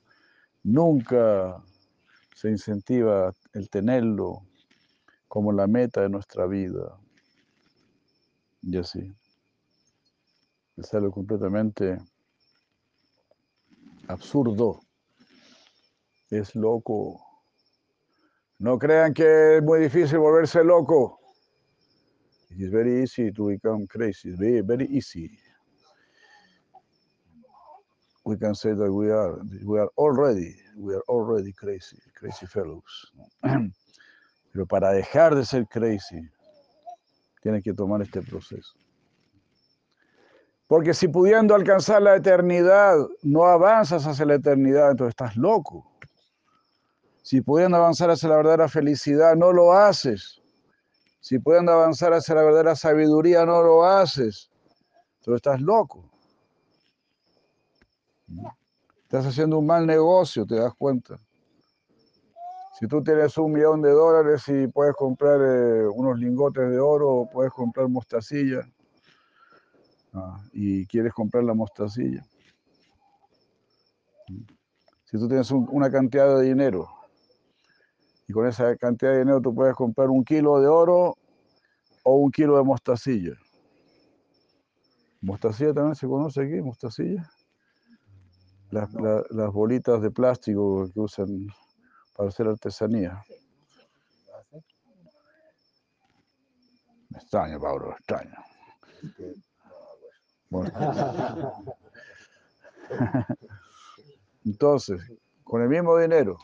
nunca 0.64 1.64
se 2.36 2.50
incentiva 2.50 3.32
el 3.54 3.70
tenerlo 3.70 4.42
como 5.28 5.52
la 5.52 5.68
meta 5.68 6.02
de 6.02 6.10
nuestra 6.10 6.48
vida. 6.48 6.98
Y 8.64 8.78
así. 8.78 9.14
Es 10.78 10.94
algo 10.96 11.12
completamente 11.12 12.00
absurdo 14.08 14.85
es 16.30 16.56
loco. 16.56 17.22
No 18.60 18.78
crean 18.80 19.14
que 19.14 19.58
es 19.58 19.64
muy 19.64 19.80
difícil 19.80 20.20
volverse 20.20 20.64
loco. 20.64 21.20
It's 22.52 22.72
very 22.72 23.02
easy 23.04 23.32
to 23.34 23.48
become 23.48 23.86
crazy. 23.86 24.30
It's 24.30 24.40
very, 24.40 24.62
very 24.62 24.86
easy. 24.86 25.38
We 28.24 28.38
can 28.38 28.56
say 28.56 28.74
that 28.74 28.92
we 28.92 29.12
are, 29.12 29.40
we 29.66 29.78
are 29.78 29.90
already, 29.98 30.56
we 30.78 30.96
are 30.96 31.04
already 31.10 31.52
crazy, 31.52 31.98
crazy 32.14 32.46
fellows. 32.48 33.12
Pero 33.44 34.66
para 34.66 34.94
dejar 34.94 35.36
de 35.36 35.46
ser 35.46 35.68
crazy, 35.68 36.22
tienes 37.42 37.62
que 37.62 37.74
tomar 37.74 38.02
este 38.02 38.22
proceso. 38.22 38.74
Porque 40.68 40.94
si 40.94 41.08
pudiendo 41.10 41.54
alcanzar 41.54 42.02
la 42.02 42.16
eternidad, 42.16 42.96
no 43.22 43.46
avanzas 43.46 44.08
hacia 44.08 44.26
la 44.26 44.36
eternidad, 44.36 44.92
entonces 44.92 45.12
estás 45.12 45.36
loco. 45.36 45.95
Si 47.26 47.42
pudiendo 47.42 47.78
avanzar 47.78 48.12
hacia 48.12 48.30
la 48.30 48.36
verdadera 48.36 48.70
felicidad, 48.70 49.36
no 49.36 49.52
lo 49.52 49.74
haces. 49.74 50.44
Si 51.20 51.40
pudiendo 51.40 51.72
avanzar 51.72 52.14
hacia 52.14 52.36
la 52.36 52.44
verdadera 52.44 52.76
sabiduría, 52.76 53.48
no 53.48 53.64
lo 53.64 53.84
haces. 53.84 54.52
Tú 55.24 55.34
estás 55.34 55.60
loco. 55.60 56.08
Estás 59.02 59.26
haciendo 59.26 59.58
un 59.58 59.66
mal 59.66 59.88
negocio, 59.88 60.46
te 60.46 60.54
das 60.54 60.76
cuenta. 60.76 61.20
Si 62.80 62.86
tú 62.88 63.02
tienes 63.04 63.36
un 63.40 63.54
millón 63.54 63.82
de 63.82 63.90
dólares 63.90 64.44
y 64.48 64.68
puedes 64.68 64.94
comprar 64.94 65.42
eh, 65.42 65.88
unos 65.88 66.20
lingotes 66.20 66.70
de 66.70 66.80
oro 66.80 67.10
o 67.10 67.28
puedes 67.28 67.52
comprar 67.52 67.90
mostacilla 67.90 68.60
ah, 70.14 70.40
y 70.54 70.86
quieres 70.86 71.12
comprar 71.12 71.44
la 71.44 71.56
mostacilla. 71.56 72.24
Si 75.06 75.18
tú 75.18 75.28
tienes 75.28 75.50
un- 75.50 75.68
una 75.72 75.90
cantidad 75.90 76.38
de 76.38 76.44
dinero 76.44 76.88
y 78.28 78.34
con 78.34 78.48
esa 78.48 78.76
cantidad 78.76 79.12
de 79.12 79.20
dinero 79.20 79.42
tú 79.42 79.54
puedes 79.54 79.76
comprar 79.76 80.10
un 80.10 80.24
kilo 80.24 80.60
de 80.60 80.68
oro 80.68 81.16
o 82.04 82.16
un 82.16 82.32
kilo 82.32 82.58
de 82.58 82.64
mostacilla. 82.64 83.34
Mostacilla 85.22 85.74
también 85.74 85.96
se 85.96 86.08
conoce 86.08 86.42
aquí, 86.42 86.62
mostacilla. 86.62 87.30
Las, 88.72 88.94
No. 88.94 89.02
la- 89.04 89.24
las 89.30 89.52
bolitas 89.54 90.02
de 90.02 90.12
plástico 90.12 90.90
que 90.94 91.00
usan 91.00 91.48
para 92.16 92.30
hacer 92.30 92.48
artesanía. 92.48 93.22
Me 97.10 97.20
extraño, 97.20 97.60
Pablo, 97.60 97.88
me 97.90 97.94
extraño. 97.96 98.36
Bueno, 100.50 100.72
entonces, 104.46 105.02
con 105.44 105.62
el 105.62 105.70
mismo 105.70 105.98
dinero, 105.98 106.38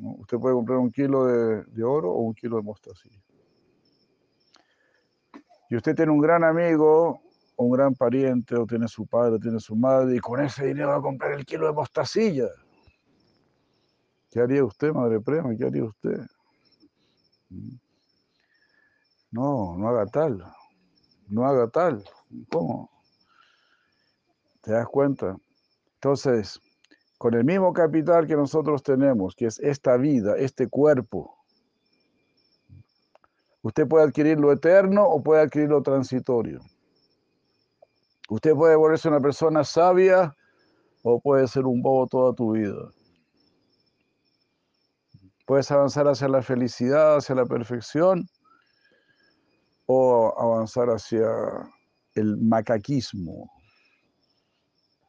usted 0.00 0.38
puede 0.38 0.54
comprar 0.54 0.78
un 0.78 0.90
kilo 0.90 1.26
de, 1.26 1.64
de 1.64 1.84
oro 1.84 2.10
o 2.10 2.20
un 2.20 2.34
kilo 2.34 2.56
de 2.56 2.62
mostacilla. 2.62 3.22
Y 5.68 5.76
usted 5.76 5.94
tiene 5.94 6.12
un 6.12 6.20
gran 6.20 6.44
amigo, 6.44 7.20
o 7.56 7.64
un 7.64 7.72
gran 7.72 7.94
pariente, 7.94 8.54
o 8.54 8.66
tiene 8.66 8.86
su 8.86 9.06
padre, 9.06 9.36
o 9.36 9.38
tiene 9.38 9.58
su 9.58 9.74
madre, 9.74 10.16
y 10.16 10.20
con 10.20 10.40
ese 10.40 10.66
dinero 10.66 10.90
va 10.90 10.96
a 10.96 11.02
comprar 11.02 11.32
el 11.32 11.44
kilo 11.44 11.66
de 11.66 11.72
mostacilla. 11.72 12.48
¿Qué 14.30 14.40
haría 14.40 14.64
usted, 14.64 14.92
madre 14.92 15.20
prema? 15.20 15.56
¿Qué 15.56 15.64
haría 15.64 15.84
usted? 15.84 16.20
No, 19.30 19.76
no 19.76 19.88
haga 19.88 20.06
tal. 20.06 20.44
No 21.28 21.46
haga 21.46 21.68
tal. 21.68 22.04
¿Cómo? 22.50 22.90
¿Te 24.60 24.72
das 24.72 24.86
cuenta? 24.88 25.36
Entonces, 25.94 26.60
con 27.18 27.34
el 27.34 27.44
mismo 27.44 27.72
capital 27.72 28.26
que 28.26 28.36
nosotros 28.36 28.82
tenemos, 28.82 29.34
que 29.34 29.46
es 29.46 29.58
esta 29.60 29.96
vida, 29.96 30.36
este 30.36 30.68
cuerpo, 30.68 31.36
usted 33.62 33.88
puede 33.88 34.04
adquirir 34.04 34.38
lo 34.38 34.52
eterno 34.52 35.04
o 35.04 35.22
puede 35.22 35.42
adquirir 35.42 35.70
lo 35.70 35.82
transitorio. 35.82 36.60
Usted 38.28 38.54
puede 38.54 38.76
volverse 38.76 39.08
una 39.08 39.20
persona 39.20 39.64
sabia 39.64 40.36
o 41.02 41.20
puede 41.20 41.46
ser 41.48 41.64
un 41.64 41.80
bobo 41.80 42.06
toda 42.06 42.34
tu 42.34 42.52
vida. 42.52 42.90
Puedes 45.46 45.70
avanzar 45.70 46.08
hacia 46.08 46.28
la 46.28 46.42
felicidad, 46.42 47.16
hacia 47.16 47.36
la 47.36 47.46
perfección 47.46 48.28
o 49.86 50.34
avanzar 50.36 50.88
hacia 50.88 51.28
el 52.16 52.36
macaquismo, 52.36 53.48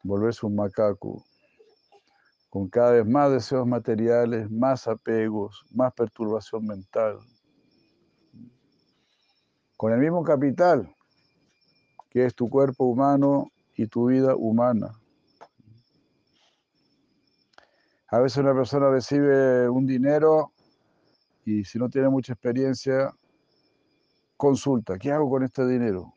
volverse 0.04 0.46
un 0.46 0.54
macaco 0.54 1.24
con 2.48 2.68
cada 2.68 2.92
vez 2.92 3.06
más 3.06 3.30
deseos 3.30 3.66
materiales, 3.66 4.50
más 4.50 4.88
apegos, 4.88 5.64
más 5.70 5.92
perturbación 5.92 6.66
mental. 6.66 7.18
Con 9.76 9.92
el 9.92 10.00
mismo 10.00 10.22
capital 10.24 10.94
que 12.10 12.24
es 12.24 12.34
tu 12.34 12.48
cuerpo 12.48 12.84
humano 12.84 13.50
y 13.76 13.86
tu 13.86 14.06
vida 14.06 14.34
humana. 14.34 14.98
A 18.10 18.20
veces 18.20 18.38
una 18.38 18.54
persona 18.54 18.88
recibe 18.88 19.68
un 19.68 19.86
dinero 19.86 20.52
y 21.44 21.64
si 21.64 21.78
no 21.78 21.88
tiene 21.90 22.08
mucha 22.08 22.32
experiencia, 22.32 23.12
consulta, 24.36 24.98
¿qué 24.98 25.12
hago 25.12 25.28
con 25.28 25.42
este 25.42 25.66
dinero? 25.66 26.14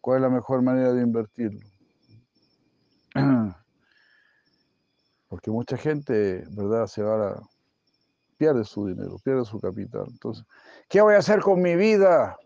¿Cuál 0.00 0.18
es 0.18 0.22
la 0.22 0.30
mejor 0.30 0.62
manera 0.62 0.92
de 0.92 1.02
invertirlo? 1.02 1.66
Porque 5.28 5.50
mucha 5.50 5.76
gente, 5.76 6.44
¿verdad? 6.50 6.86
Se 6.86 7.02
va 7.02 7.30
a... 7.30 7.42
pierde 8.36 8.64
su 8.64 8.86
dinero, 8.86 9.18
pierde 9.24 9.44
su 9.44 9.60
capital. 9.60 10.06
Entonces, 10.08 10.44
¿qué 10.88 11.00
voy 11.00 11.14
a 11.14 11.18
hacer 11.18 11.40
con 11.40 11.60
mi 11.60 11.74
vida? 11.74 12.36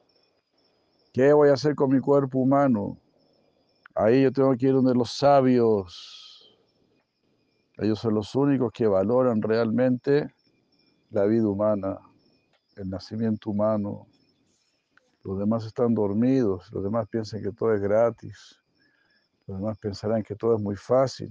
¿Qué 1.13 1.33
voy 1.33 1.51
a 1.51 1.55
hacer 1.55 1.75
con 1.75 1.91
mi 1.91 2.01
cuerpo 2.01 2.39
humano? 2.39 2.97
Ahí 3.95 4.23
yo 4.23 4.33
tengo 4.33 4.57
que 4.57 4.67
ir 4.67 4.73
donde 4.73 4.95
los 4.95 5.13
sabios. 5.13 6.59
Ellos 7.79 7.99
son 7.99 8.15
los 8.15 8.35
únicos 8.35 8.71
que 8.73 8.87
valoran 8.87 9.43
realmente 9.43 10.33
la 11.11 11.25
vida 11.25 11.49
humana, 11.49 11.99
el 12.77 12.89
nacimiento 12.89 13.51
humano. 13.51 14.07
Los 15.25 15.39
demás 15.39 15.67
están 15.67 15.95
dormidos, 15.95 16.71
los 16.73 16.83
demás 16.83 17.09
piensan 17.09 17.43
que 17.43 17.53
todo 17.53 17.75
es 17.75 17.81
gratis, 17.81 18.59
los 19.47 19.59
demás 19.59 19.77
pensarán 19.79 20.23
que 20.23 20.35
todo 20.35 20.57
es 20.57 20.63
muy 20.63 20.77
fácil. 20.77 21.29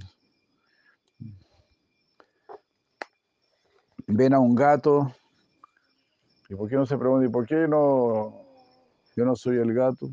Ven 4.11 4.33
a 4.33 4.39
un 4.39 4.55
gato, 4.55 5.13
¿y 6.49 6.55
por 6.55 6.67
qué 6.67 6.75
no 6.75 6.85
se 6.87 6.97
preguntan, 6.97 7.29
¿y 7.29 7.31
por 7.31 7.45
qué 7.45 7.67
no, 7.67 8.43
yo 9.15 9.23
no 9.23 9.35
soy 9.35 9.57
el 9.57 9.71
gato? 9.71 10.09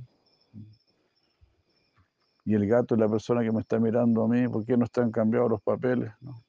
Y 2.44 2.54
el 2.54 2.68
gato 2.68 2.94
es 2.94 3.00
la 3.00 3.08
persona 3.08 3.42
que 3.42 3.50
me 3.50 3.62
está 3.62 3.78
mirando 3.78 4.24
a 4.24 4.28
mí, 4.28 4.46
¿por 4.48 4.66
qué 4.66 4.76
no 4.76 4.84
están 4.84 5.10
cambiados 5.10 5.50
los 5.50 5.62
papeles? 5.62 6.12
¿no? 6.20 6.44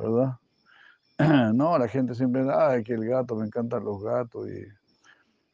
¿Verdad? 0.00 0.36
No, 1.54 1.78
la 1.78 1.86
gente 1.86 2.12
siempre, 2.12 2.44
ah, 2.50 2.82
que 2.84 2.94
el 2.94 3.06
gato, 3.06 3.36
me 3.36 3.46
encantan 3.46 3.84
los 3.84 4.02
gatos 4.02 4.48
y 4.48 4.66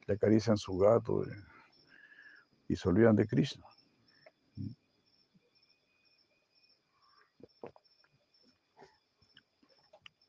le 0.06 0.14
acarician 0.14 0.56
su 0.56 0.78
gato 0.78 1.22
y, 1.22 2.72
y 2.72 2.76
se 2.76 2.88
olvidan 2.88 3.14
de 3.14 3.26
Krishna. 3.26 3.66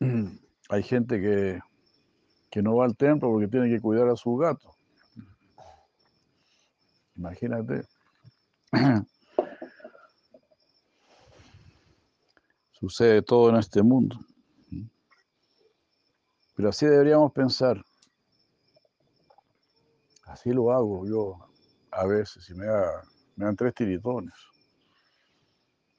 Hay 0.72 0.84
gente 0.84 1.20
que, 1.20 1.60
que 2.50 2.62
no 2.62 2.78
va 2.78 2.86
al 2.86 2.96
templo 2.96 3.30
porque 3.30 3.50
tiene 3.50 3.68
que 3.68 3.82
cuidar 3.82 4.08
a 4.08 4.16
su 4.16 4.38
gato. 4.38 4.74
Imagínate. 7.18 7.84
Sucede 12.72 13.22
todo 13.22 13.50
en 13.50 13.58
este 13.58 13.84
mundo. 13.84 14.18
Pero 16.56 16.70
así 16.70 16.86
deberíamos 16.86 17.34
pensar. 17.34 17.84
Así 20.24 20.52
lo 20.52 20.72
hago 20.72 21.06
yo 21.06 21.50
a 21.92 22.06
veces 22.06 22.50
y 22.50 22.54
me, 22.54 22.66
da, 22.66 23.04
me 23.36 23.44
dan 23.44 23.58
tres 23.58 23.74
tiritones. 23.74 24.34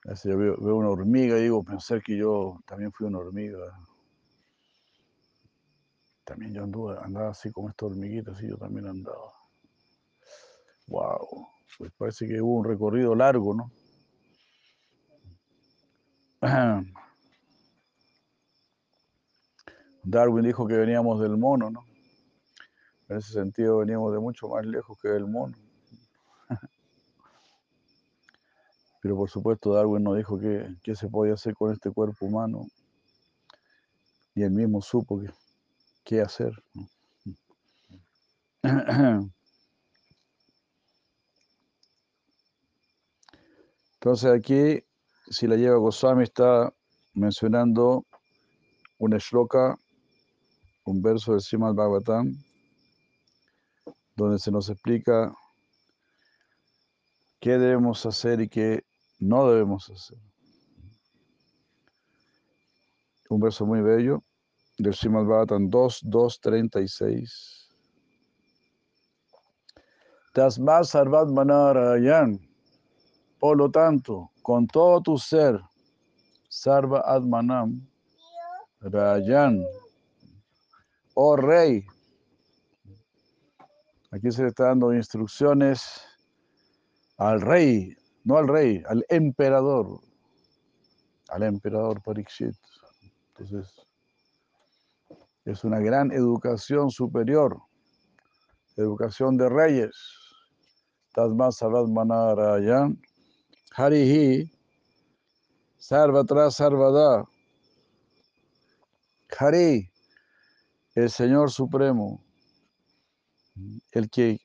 A 0.07 0.13
veces 0.13 0.33
yo 0.33 0.39
veo, 0.39 0.57
veo 0.57 0.77
una 0.77 0.89
hormiga 0.89 1.37
y 1.37 1.43
digo, 1.43 1.63
pensar 1.63 2.03
que 2.03 2.17
yo 2.17 2.59
también 2.67 2.91
fui 2.91 3.07
una 3.07 3.19
hormiga. 3.19 3.59
También 6.33 6.55
yo 6.55 6.65
anduve, 6.65 6.97
andaba 7.03 7.29
así 7.29 7.53
como 7.53 7.69
esta 7.69 7.85
hormiguita, 7.85 8.33
así 8.33 8.49
yo 8.49 8.57
también 8.57 8.87
andaba. 8.87 9.35
Wow, 10.87 11.47
pues 11.77 11.93
parece 11.99 12.27
que 12.27 12.41
hubo 12.41 12.55
un 12.55 12.65
recorrido 12.65 13.15
largo, 13.15 13.55
¿no? 13.55 13.71
Darwin 20.05 20.47
dijo 20.47 20.67
que 20.67 20.75
veníamos 20.75 21.21
del 21.21 21.37
mono, 21.37 21.71
¿no? 21.71 21.85
En 23.11 23.19
ese 23.19 23.35
sentido 23.35 23.77
veníamos 23.77 24.11
de 24.15 24.19
mucho 24.19 24.49
más 24.49 24.65
lejos 24.65 24.99
que 25.03 25.09
del 25.09 25.27
mono. 25.27 25.55
Pero 29.03 29.17
por 29.17 29.29
supuesto 29.29 29.75
Darwin 29.75 30.03
no 30.03 30.15
dijo 30.15 30.39
qué, 30.39 30.77
qué 30.83 30.97
se 30.97 31.09
podía 31.09 31.35
hacer 31.35 31.53
con 31.55 31.73
este 31.73 31.91
cuerpo 31.91 32.25
humano. 32.25 32.69
Y 34.35 34.45
él 34.45 34.53
mismo 34.53 34.81
supo 34.81 35.21
que, 35.21 35.29
qué 36.05 36.21
hacer. 36.21 36.53
Entonces 43.95 44.31
aquí, 44.31 44.85
si 45.31 45.47
la 45.47 45.57
lleva 45.57 45.77
Goswami 45.77 46.25
está 46.25 46.73
mencionando 47.15 48.05
una 48.99 49.19
shloka, 49.19 49.77
un 50.85 51.01
verso 51.01 51.33
del 51.33 51.41
Srimad 51.41 51.75
Bhagavatam, 51.75 52.37
donde 54.17 54.39
se 54.39 54.51
nos 54.51 54.69
explica 54.69 55.33
qué 57.41 57.59
debemos 57.59 58.05
hacer 58.07 58.41
y 58.41 58.49
qué 58.49 58.85
no 59.19 59.49
debemos 59.49 59.89
hacer. 59.91 60.19
Un 63.29 63.41
verso 63.41 63.65
muy 63.65 63.81
bello 63.81 64.23
del 64.83 64.95
Srimad 64.95 65.25
Bhagavatam 65.25 65.71
2, 65.71 66.01
2, 66.05 66.41
36. 66.41 67.71
Tasmat 70.35 70.85
Sarvat. 70.85 71.29
Por 73.39 73.57
lo 73.57 73.71
tanto, 73.71 74.31
con 74.43 74.67
todo 74.67 75.01
tu 75.01 75.19
ser, 75.19 75.61
Sarva 76.49 77.03
Atmanam, 77.07 77.87
Rayan, 78.81 79.65
oh 81.15 81.37
rey. 81.37 81.85
Aquí 84.11 84.31
se 84.31 84.43
le 84.43 84.49
está 84.49 84.67
dando 84.67 84.93
instrucciones 84.93 86.03
al 87.17 87.41
rey, 87.41 87.97
no 88.25 88.37
al 88.37 88.49
rey, 88.49 88.83
al 88.87 89.05
emperador, 89.09 90.01
al 91.29 91.43
emperador 91.43 92.03
Parikshit. 92.03 92.55
Entonces, 93.29 93.75
es 95.45 95.65
una 95.65 95.81
gran 95.81 96.13
educación 96.13 96.91
superior, 96.91 97.61
educación 98.77 99.37
de 99.37 99.49
reyes. 99.49 99.93
Tasma 101.15 101.53
Savat 101.53 101.89
Manarayan, 101.89 102.99
Harihi, 103.77 104.51
Sarvatra 105.79 106.51
Sarvada. 106.51 107.27
Hari, 109.39 109.91
el 110.95 111.11
Señor 111.11 111.51
Supremo, 111.51 112.23
el 113.91 114.11
que 114.11 114.39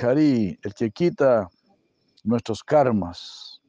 Hari, 0.00 0.58
el 0.62 0.74
que 0.74 0.90
quita 0.90 1.50
nuestros 2.22 2.62
karmas, 2.62 3.60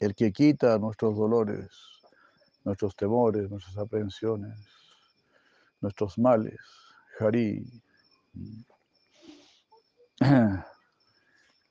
el 0.00 0.14
que 0.14 0.32
quita 0.32 0.78
nuestros 0.78 1.16
dolores, 1.16 1.93
nuestros 2.64 2.96
temores, 2.96 3.50
nuestras 3.50 3.76
aprehensiones, 3.78 4.58
nuestros 5.80 6.18
males. 6.18 6.58
Hari. 7.20 7.64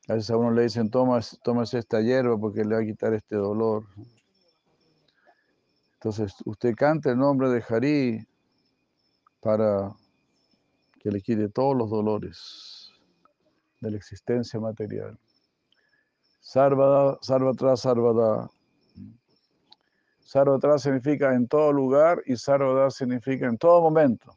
A 0.10 0.16
veces 0.16 0.30
a 0.32 0.38
uno 0.38 0.52
le 0.52 0.64
dicen, 0.64 0.90
toma, 0.90 1.20
esta 1.20 2.02
hierba 2.02 2.38
porque 2.38 2.66
le 2.66 2.76
va 2.76 2.82
a 2.82 2.86
quitar 2.86 3.14
este 3.14 3.38
dolor. 3.38 3.86
Entonces, 5.94 6.36
usted 6.46 6.76
canta 6.76 7.12
el 7.12 7.18
nombre 7.18 7.50
de 7.50 7.64
Hari 7.68 8.28
para 9.40 9.96
que 11.00 11.10
le 11.10 11.22
quite 11.22 11.48
todos 11.48 11.76
los 11.78 11.90
dolores 11.90 12.92
de 13.80 13.92
la 13.92 13.98
existencia 13.98 14.60
material. 14.60 15.18
Sarvada, 16.42 17.18
Sarvatra, 17.22 17.78
Sarvada. 17.78 18.50
Sarvatra 20.34 20.80
significa 20.80 21.36
en 21.36 21.48
todo 21.48 21.72
lugar 21.72 22.24
y 22.26 22.36
Sarvada 22.36 22.90
significa 22.90 23.46
en 23.46 23.56
todo 23.56 23.82
momento. 23.82 24.36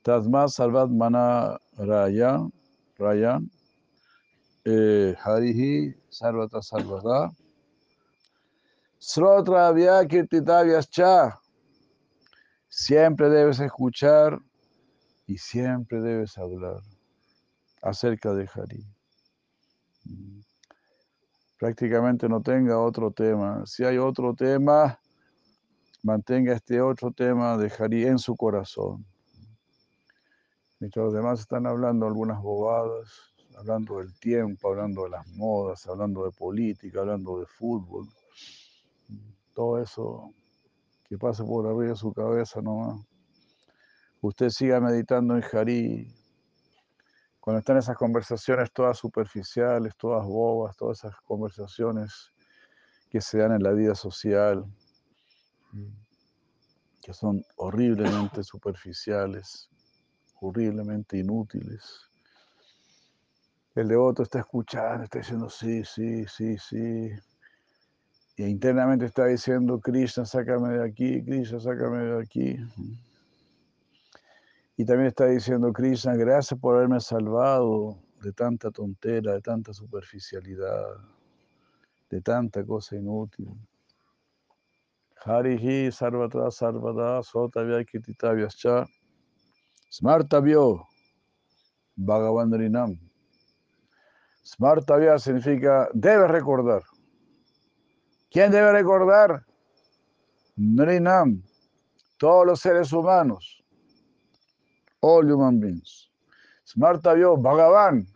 Tasma 0.00 0.48
Sarvat 0.48 0.88
Mana 0.88 1.60
Rayan, 1.76 2.50
Rayan, 2.96 3.50
eh, 4.64 5.14
Harihi 5.22 5.94
Sarvatra 6.08 6.62
Sarvada. 6.62 7.30
Srotra 8.98 9.74
Cha. 10.88 11.38
Siempre 12.70 13.28
debes 13.28 13.60
escuchar 13.60 14.38
y 15.26 15.36
siempre 15.36 16.00
debes 16.00 16.38
hablar 16.38 16.80
acerca 17.82 18.32
de 18.32 18.48
Hari. 18.54 18.86
Prácticamente 21.60 22.28
no 22.28 22.42
tenga 22.42 22.80
otro 22.80 23.12
tema. 23.12 23.64
Si 23.66 23.84
hay 23.84 23.98
otro 23.98 24.34
tema, 24.34 24.98
mantenga 26.02 26.54
este 26.54 26.80
otro 26.80 27.12
tema 27.12 27.56
de 27.56 27.70
Hari 27.70 28.06
en 28.06 28.18
su 28.18 28.34
corazón. 28.34 29.06
Mientras 30.80 31.04
los 31.04 31.14
demás 31.14 31.38
están 31.38 31.66
hablando 31.66 32.06
algunas 32.06 32.42
bobadas, 32.42 33.08
hablando 33.56 33.98
del 33.98 34.12
tiempo, 34.18 34.70
hablando 34.70 35.04
de 35.04 35.10
las 35.10 35.28
modas, 35.28 35.86
hablando 35.86 36.24
de 36.24 36.32
política, 36.32 37.00
hablando 37.00 37.38
de 37.38 37.46
fútbol 37.46 38.08
todo 39.60 39.78
eso 39.78 40.32
que 41.08 41.18
pasa 41.18 41.44
por 41.44 41.66
arriba 41.66 41.90
de 41.90 41.96
su 41.96 42.12
cabeza 42.14 42.62
nomás. 42.62 43.04
Usted 44.22 44.48
siga 44.48 44.80
meditando 44.80 45.34
en 45.36 45.42
Jari. 45.42 46.19
Cuando 47.50 47.58
están 47.58 47.78
esas 47.78 47.96
conversaciones 47.96 48.70
todas 48.70 48.96
superficiales, 48.96 49.96
todas 49.96 50.24
bobas, 50.24 50.76
todas 50.76 50.98
esas 50.98 51.16
conversaciones 51.22 52.32
que 53.10 53.20
se 53.20 53.38
dan 53.38 53.50
en 53.50 53.64
la 53.64 53.72
vida 53.72 53.96
social, 53.96 54.64
que 57.02 57.12
son 57.12 57.44
horriblemente 57.56 58.44
superficiales, 58.44 59.68
horriblemente 60.40 61.18
inútiles. 61.18 62.08
El 63.74 63.88
devoto 63.88 64.22
está 64.22 64.38
escuchando, 64.38 65.02
está 65.02 65.18
diciendo 65.18 65.50
sí, 65.50 65.82
sí, 65.84 66.24
sí, 66.28 66.56
sí, 66.56 67.10
y 68.36 68.44
internamente 68.44 69.06
está 69.06 69.26
diciendo, 69.26 69.80
Krishna, 69.80 70.24
sácame 70.24 70.78
de 70.78 70.84
aquí, 70.84 71.20
Krishna, 71.24 71.58
sácame 71.58 71.98
de 71.98 72.22
aquí. 72.22 72.56
Y 74.80 74.84
también 74.86 75.08
está 75.08 75.26
diciendo, 75.26 75.74
Krishna, 75.74 76.14
gracias 76.14 76.58
por 76.58 76.74
haberme 76.74 77.00
salvado 77.00 77.98
de 78.22 78.32
tanta 78.32 78.70
tontera, 78.70 79.34
de 79.34 79.42
tanta 79.42 79.74
superficialidad, 79.74 80.96
de 82.08 82.22
tanta 82.22 82.64
cosa 82.64 82.96
inútil. 82.96 83.48
Harihi 85.22 85.92
sarvatra 85.92 86.50
sarvada 86.50 87.22
sotavya 87.22 87.84
kititavyascha 87.84 88.86
smartavyo 89.90 90.86
bhagavandarinam. 91.96 92.98
Smartavya 94.42 95.18
significa 95.18 95.90
debe 95.92 96.26
recordar. 96.26 96.84
¿Quién 98.30 98.50
debe 98.50 98.72
recordar? 98.72 99.44
Nrinam, 100.56 101.42
todos 102.16 102.46
los 102.46 102.60
seres 102.60 102.90
humanos, 102.94 103.59
all 105.00 105.24
human 105.24 105.60
beings. 105.60 106.10
Smarta 106.64 107.14
vio 107.14 107.36
Bhagavan, 107.36 108.06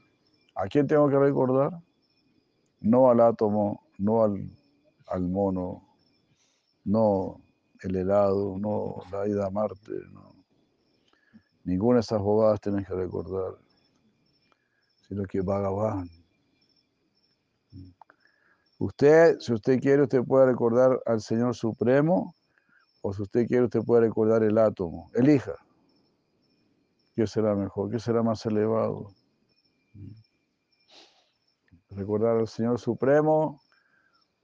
¿a 0.55 0.67
quién 0.69 0.87
tengo 0.87 1.09
que 1.09 1.19
recordar? 1.19 1.73
No 2.81 3.11
al 3.11 3.21
átomo, 3.21 3.83
no 3.99 4.23
al, 4.23 5.23
mono, 5.23 5.83
no 6.85 7.41
el 7.83 7.97
helado, 7.97 8.59
no 8.59 9.03
la 9.11 9.27
ida 9.27 9.47
a 9.47 9.51
Marte. 9.51 9.93
Ninguna 11.65 11.97
de 11.97 12.01
esas 12.03 12.21
bobadas 12.21 12.61
tienes 12.61 12.87
que 12.87 12.95
recordar, 12.95 13.55
sino 15.09 15.25
que 15.25 15.41
Bhagavan. 15.41 16.09
Usted, 18.79 19.39
si 19.41 19.53
usted 19.53 19.81
quiere, 19.81 20.03
usted 20.03 20.23
puede 20.23 20.47
recordar 20.47 21.01
al 21.07 21.21
Señor 21.21 21.55
Supremo, 21.55 22.35
o 23.01 23.13
si 23.15 23.23
usted 23.23 23.47
quiere, 23.47 23.65
usted 23.65 23.81
puede 23.81 24.03
recordar 24.03 24.43
el 24.43 24.59
átomo. 24.59 25.11
Elija. 25.15 25.64
¿Qué 27.15 27.27
será 27.27 27.55
mejor? 27.55 27.91
¿Qué 27.91 27.99
será 27.99 28.23
más 28.23 28.45
elevado? 28.45 29.09
Recordar 31.91 32.39
al 32.39 32.49
Señor 32.49 32.81
Supremo, 32.81 33.61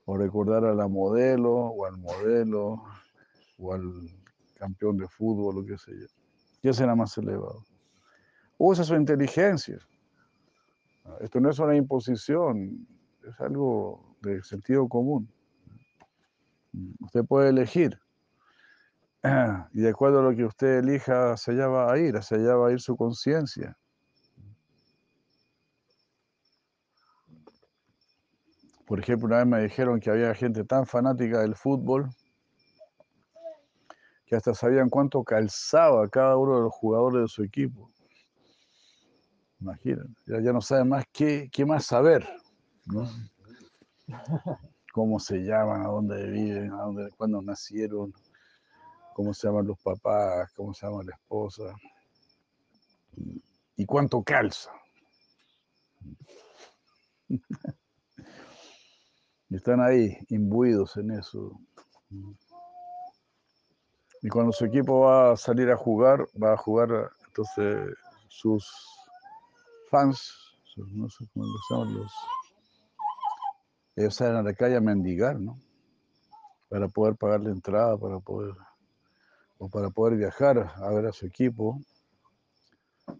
o 0.04 0.16
recordar 0.16 0.64
a 0.64 0.74
la 0.74 0.86
modelo, 0.86 1.52
o 1.52 1.84
al 1.84 1.96
modelo, 1.96 2.84
o 3.58 3.72
al 3.72 3.82
campeón 4.54 4.98
de 4.98 5.08
fútbol, 5.08 5.58
o 5.58 5.66
qué 5.66 5.76
sé 5.78 5.92
yo. 5.98 6.06
¿Qué 6.62 6.72
será 6.72 6.94
más 6.94 7.18
elevado? 7.18 7.64
Usa 8.56 8.84
su 8.84 8.94
inteligencia. 8.94 9.78
Esto 11.20 11.40
no 11.40 11.50
es 11.50 11.58
una 11.58 11.74
imposición, 11.74 12.86
es 13.26 13.40
algo 13.40 14.16
de 14.22 14.42
sentido 14.44 14.88
común. 14.88 15.28
Usted 17.00 17.24
puede 17.24 17.48
elegir. 17.48 17.98
Y 19.72 19.80
de 19.80 19.90
acuerdo 19.90 20.20
a 20.20 20.22
lo 20.22 20.34
que 20.34 20.44
usted 20.44 20.78
elija, 20.78 21.32
hacia 21.32 21.52
allá 21.52 21.68
va 21.68 21.92
a 21.92 21.98
ir, 21.98 22.16
hacia 22.16 22.38
allá 22.38 22.54
va 22.54 22.68
a 22.68 22.72
ir 22.72 22.80
su 22.80 22.96
conciencia. 22.96 23.76
Por 28.86 28.98
ejemplo, 28.98 29.26
una 29.26 29.38
vez 29.38 29.46
me 29.46 29.62
dijeron 29.62 30.00
que 30.00 30.10
había 30.10 30.34
gente 30.34 30.64
tan 30.64 30.86
fanática 30.86 31.40
del 31.40 31.54
fútbol 31.54 32.08
que 34.26 34.36
hasta 34.36 34.54
sabían 34.54 34.88
cuánto 34.88 35.22
calzaba 35.22 36.08
cada 36.08 36.36
uno 36.36 36.56
de 36.56 36.62
los 36.62 36.72
jugadores 36.72 37.22
de 37.22 37.28
su 37.28 37.42
equipo. 37.42 37.90
Imaginen, 39.60 40.16
ya, 40.26 40.52
no 40.52 40.60
saben 40.60 40.88
más 40.88 41.04
qué, 41.12 41.48
qué 41.52 41.66
más 41.66 41.84
saber. 41.84 42.26
¿no? 42.86 43.08
cómo 44.92 45.20
se 45.20 45.38
llaman, 45.38 45.82
a 45.82 45.88
dónde 45.88 46.30
viven, 46.30 46.72
a 46.72 46.82
dónde, 46.82 47.10
cuándo 47.16 47.42
nacieron, 47.42 48.12
cómo 49.14 49.34
se 49.34 49.46
llaman 49.46 49.66
los 49.66 49.78
papás, 49.80 50.52
cómo 50.54 50.72
se 50.74 50.86
llama 50.86 51.02
la 51.04 51.14
esposa 51.14 51.74
y 53.76 53.84
cuánto 53.86 54.22
calza. 54.22 54.70
Están 59.50 59.80
ahí 59.80 60.16
imbuidos 60.28 60.96
en 60.96 61.10
eso. 61.10 61.58
Y 64.22 64.28
cuando 64.28 64.52
su 64.52 64.64
equipo 64.64 65.00
va 65.00 65.32
a 65.32 65.36
salir 65.36 65.70
a 65.70 65.76
jugar, 65.76 66.26
va 66.40 66.52
a 66.52 66.56
jugar 66.56 67.10
entonces 67.26 67.94
sus 68.28 68.70
fans, 69.90 70.32
no 70.76 71.08
sé 71.08 71.24
cómo 71.32 71.46
se 71.46 71.74
llaman 71.74 71.94
los 71.94 72.12
ellos 74.00 74.14
salen 74.14 74.36
a 74.36 74.42
la 74.42 74.54
calle 74.54 74.76
a 74.76 74.80
mendigar, 74.80 75.38
¿no? 75.38 75.58
Para 76.68 76.88
poder 76.88 77.16
pagar 77.16 77.40
la 77.40 77.50
entrada, 77.50 77.98
para 77.98 78.18
poder 78.18 78.54
o 79.60 79.68
para 79.68 79.90
poder 79.90 80.16
viajar 80.16 80.72
a 80.74 80.88
ver 80.90 81.06
a 81.06 81.12
su 81.12 81.26
equipo. 81.26 81.78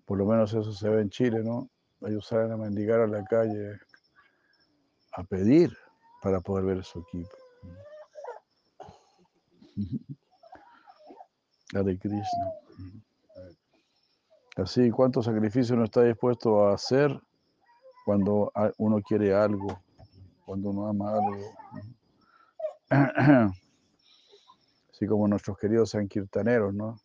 Por 0.07 0.19
lo 0.19 0.25
menos 0.25 0.53
eso 0.55 0.73
se 0.73 0.89
ve 0.89 1.03
en 1.03 1.11
Chile, 1.11 1.45
¿no? 1.45 1.69
Ellos 2.01 2.27
salen 2.27 2.51
a 2.51 2.57
mendigar 2.57 3.01
a 3.01 3.07
la 3.07 3.23
calle 3.25 3.79
a 5.13 5.23
pedir 5.23 5.77
para 6.23 6.41
poder 6.41 6.65
ver 6.65 6.79
a 6.79 6.83
su 6.83 7.01
equipo. 7.01 7.37
Hare 11.75 11.99
Krishna. 11.99 12.53
Así, 14.57 14.91
¿cuánto 14.91 15.23
sacrificio 15.23 15.75
uno 15.75 15.85
está 15.85 16.03
dispuesto 16.03 16.65
a 16.67 16.75
hacer 16.75 17.21
cuando 18.05 18.51
uno 18.79 19.01
quiere 19.03 19.35
algo, 19.35 19.79
cuando 20.47 20.71
uno 20.71 20.89
ama 20.89 21.13
algo? 21.13 21.55
Así 25.01 25.07
como 25.07 25.27
nuestros 25.27 25.57
queridos 25.57 25.93
sankirtaneros, 25.93 26.75
¿no? 26.75 27.01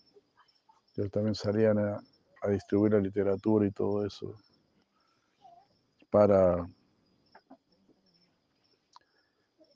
Ellos 0.97 1.09
también 1.11 1.33
salían 1.33 1.79
a, 1.79 1.97
distribuir 2.49 2.91
la 2.91 2.99
literatura 2.99 3.65
y 3.65 3.71
todo 3.71 4.05
eso 4.05 4.35
para 6.11 6.69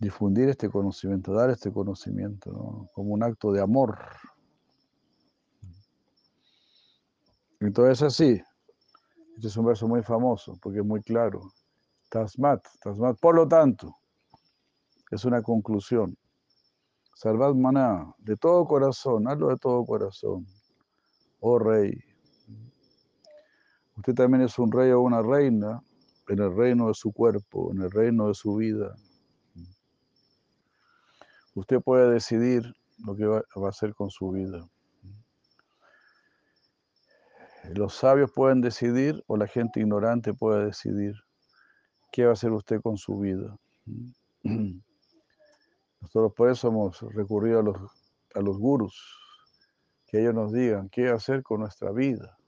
difundir 0.01 0.49
este 0.49 0.69
conocimiento, 0.69 1.31
dar 1.31 1.49
este 1.49 1.71
conocimiento, 1.71 2.51
¿no? 2.51 2.89
como 2.93 3.13
un 3.13 3.23
acto 3.23 3.53
de 3.53 3.61
amor. 3.61 3.97
Entonces 7.61 8.03
así, 8.03 8.41
este 9.37 9.47
es 9.47 9.55
un 9.55 9.65
verso 9.65 9.87
muy 9.87 10.03
famoso 10.03 10.59
porque 10.61 10.79
es 10.79 10.85
muy 10.85 11.01
claro. 11.01 11.53
Tasmat, 12.09 12.67
Tasmat, 12.81 13.17
por 13.17 13.35
lo 13.35 13.47
tanto, 13.47 13.95
es 15.09 15.23
una 15.23 15.41
conclusión. 15.41 16.18
Salvad 17.19 17.53
maná, 17.53 18.15
de 18.19 18.37
todo 18.37 18.65
corazón, 18.65 19.27
hazlo 19.27 19.49
de 19.49 19.57
todo 19.57 19.85
corazón. 19.85 20.47
Oh 21.41 21.59
rey, 21.59 22.01
usted 23.97 24.13
también 24.13 24.43
es 24.43 24.57
un 24.57 24.71
rey 24.71 24.91
o 24.91 25.01
una 25.01 25.21
reina 25.21 25.83
en 26.29 26.39
el 26.39 26.55
reino 26.55 26.87
de 26.87 26.93
su 26.93 27.11
cuerpo, 27.11 27.73
en 27.73 27.81
el 27.81 27.91
reino 27.91 28.29
de 28.29 28.33
su 28.33 28.55
vida. 28.55 28.95
Usted 31.55 31.81
puede 31.81 32.09
decidir 32.09 32.73
lo 32.99 33.17
que 33.17 33.25
va, 33.25 33.39
a 33.39 33.67
hacer 33.67 33.93
con 33.93 34.09
su 34.09 34.31
vida. 34.31 34.65
Los 37.75 37.95
sabios 37.95 38.31
pueden 38.31 38.61
decidir 38.61 39.21
o 39.27 39.35
la 39.35 39.47
gente 39.47 39.81
ignorante 39.81 40.33
puede 40.33 40.67
decidir 40.67 41.15
qué 42.13 42.23
va 42.23 42.29
a 42.29 42.33
hacer 42.33 42.53
usted 42.53 42.79
con 42.79 42.95
su 42.95 43.19
vida. 43.19 43.57
Nosotros 46.01 46.33
por 46.33 46.49
eso 46.49 46.69
hemos 46.69 47.01
recurrido 47.13 47.59
a 47.59 47.63
los, 47.63 47.77
a 48.35 48.41
los 48.41 48.57
gurus, 48.57 48.95
que 50.07 50.21
ellos 50.21 50.33
nos 50.33 50.51
digan 50.51 50.89
qué 50.89 51.09
hacer 51.09 51.43
con 51.43 51.61
nuestra 51.61 51.91
vida. 51.91 52.39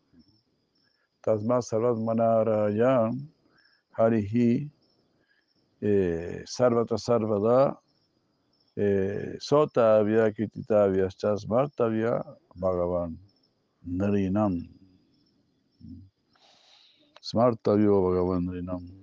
Tasmas 1.22 1.68
Sarvat 1.68 1.98
Manarayan 1.98 3.30
Harihi 3.94 4.72
eh, 5.82 6.44
Sarvata 6.46 6.98
Sarvada 6.98 7.80
eh, 8.76 9.38
Sotavya 9.40 10.32
Kititavya 10.34 11.10
Chasmartavya 11.10 12.24
Bhagavan 12.58 13.18
Narinam 13.88 14.68
Smartavyo 17.22 18.02
Bhagavan 18.02 18.46
Narinam 18.46 19.01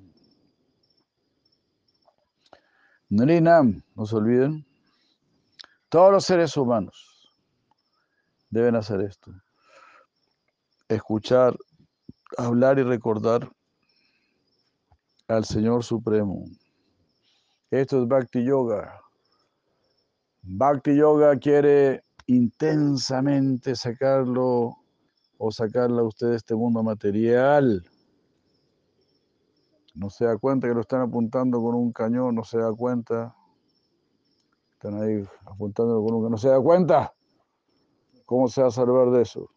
Narinam, 3.11 3.82
no 3.94 4.04
se 4.04 4.16
olviden, 4.16 4.66
todos 5.88 6.12
los 6.12 6.24
seres 6.26 6.54
humanos 6.56 7.32
deben 8.50 8.76
hacer 8.76 9.00
esto. 9.00 9.32
Escuchar, 10.88 11.56
hablar 12.36 12.78
y 12.78 12.82
recordar 12.82 13.50
al 15.26 15.44
Señor 15.46 15.84
Supremo. 15.84 16.44
Esto 17.70 18.02
es 18.02 18.09
Bhakti 18.09 18.44
Yoga. 18.44 19.00
Bhakti 20.42 20.96
Yoga 20.96 21.38
quiere 21.38 22.04
intensamente 22.26 23.74
sacarlo 23.74 24.76
o 25.38 25.50
sacarla 25.50 26.02
a 26.02 26.04
usted 26.04 26.28
de 26.28 26.36
este 26.36 26.54
mundo 26.54 26.82
material. 26.82 27.82
No 29.99 30.11
se 30.11 30.26
da 30.26 30.38
cuenta 30.38 30.68
que 30.68 30.74
lo 30.74 30.82
están 30.82 31.01
apuntando 31.01 31.61
con 31.61 31.74
un 31.74 31.92
cañón, 31.92 32.36
no 32.36 32.44
se 32.44 32.59
da 32.59 32.72
cuenta. 32.72 33.34
Están 34.74 35.03
ahí 35.03 35.26
apuntando 35.44 36.01
con 36.01 36.14
un 36.14 36.20
cañón, 36.20 36.30
no 36.30 36.38
se 36.38 36.49
da 36.49 36.61
cuenta. 36.61 37.12
¿Cómo 38.24 38.46
se 38.46 38.62
va 38.62 38.68
a 38.68 38.70
salvar 38.70 39.11
de 39.11 39.22
eso? 39.22 39.51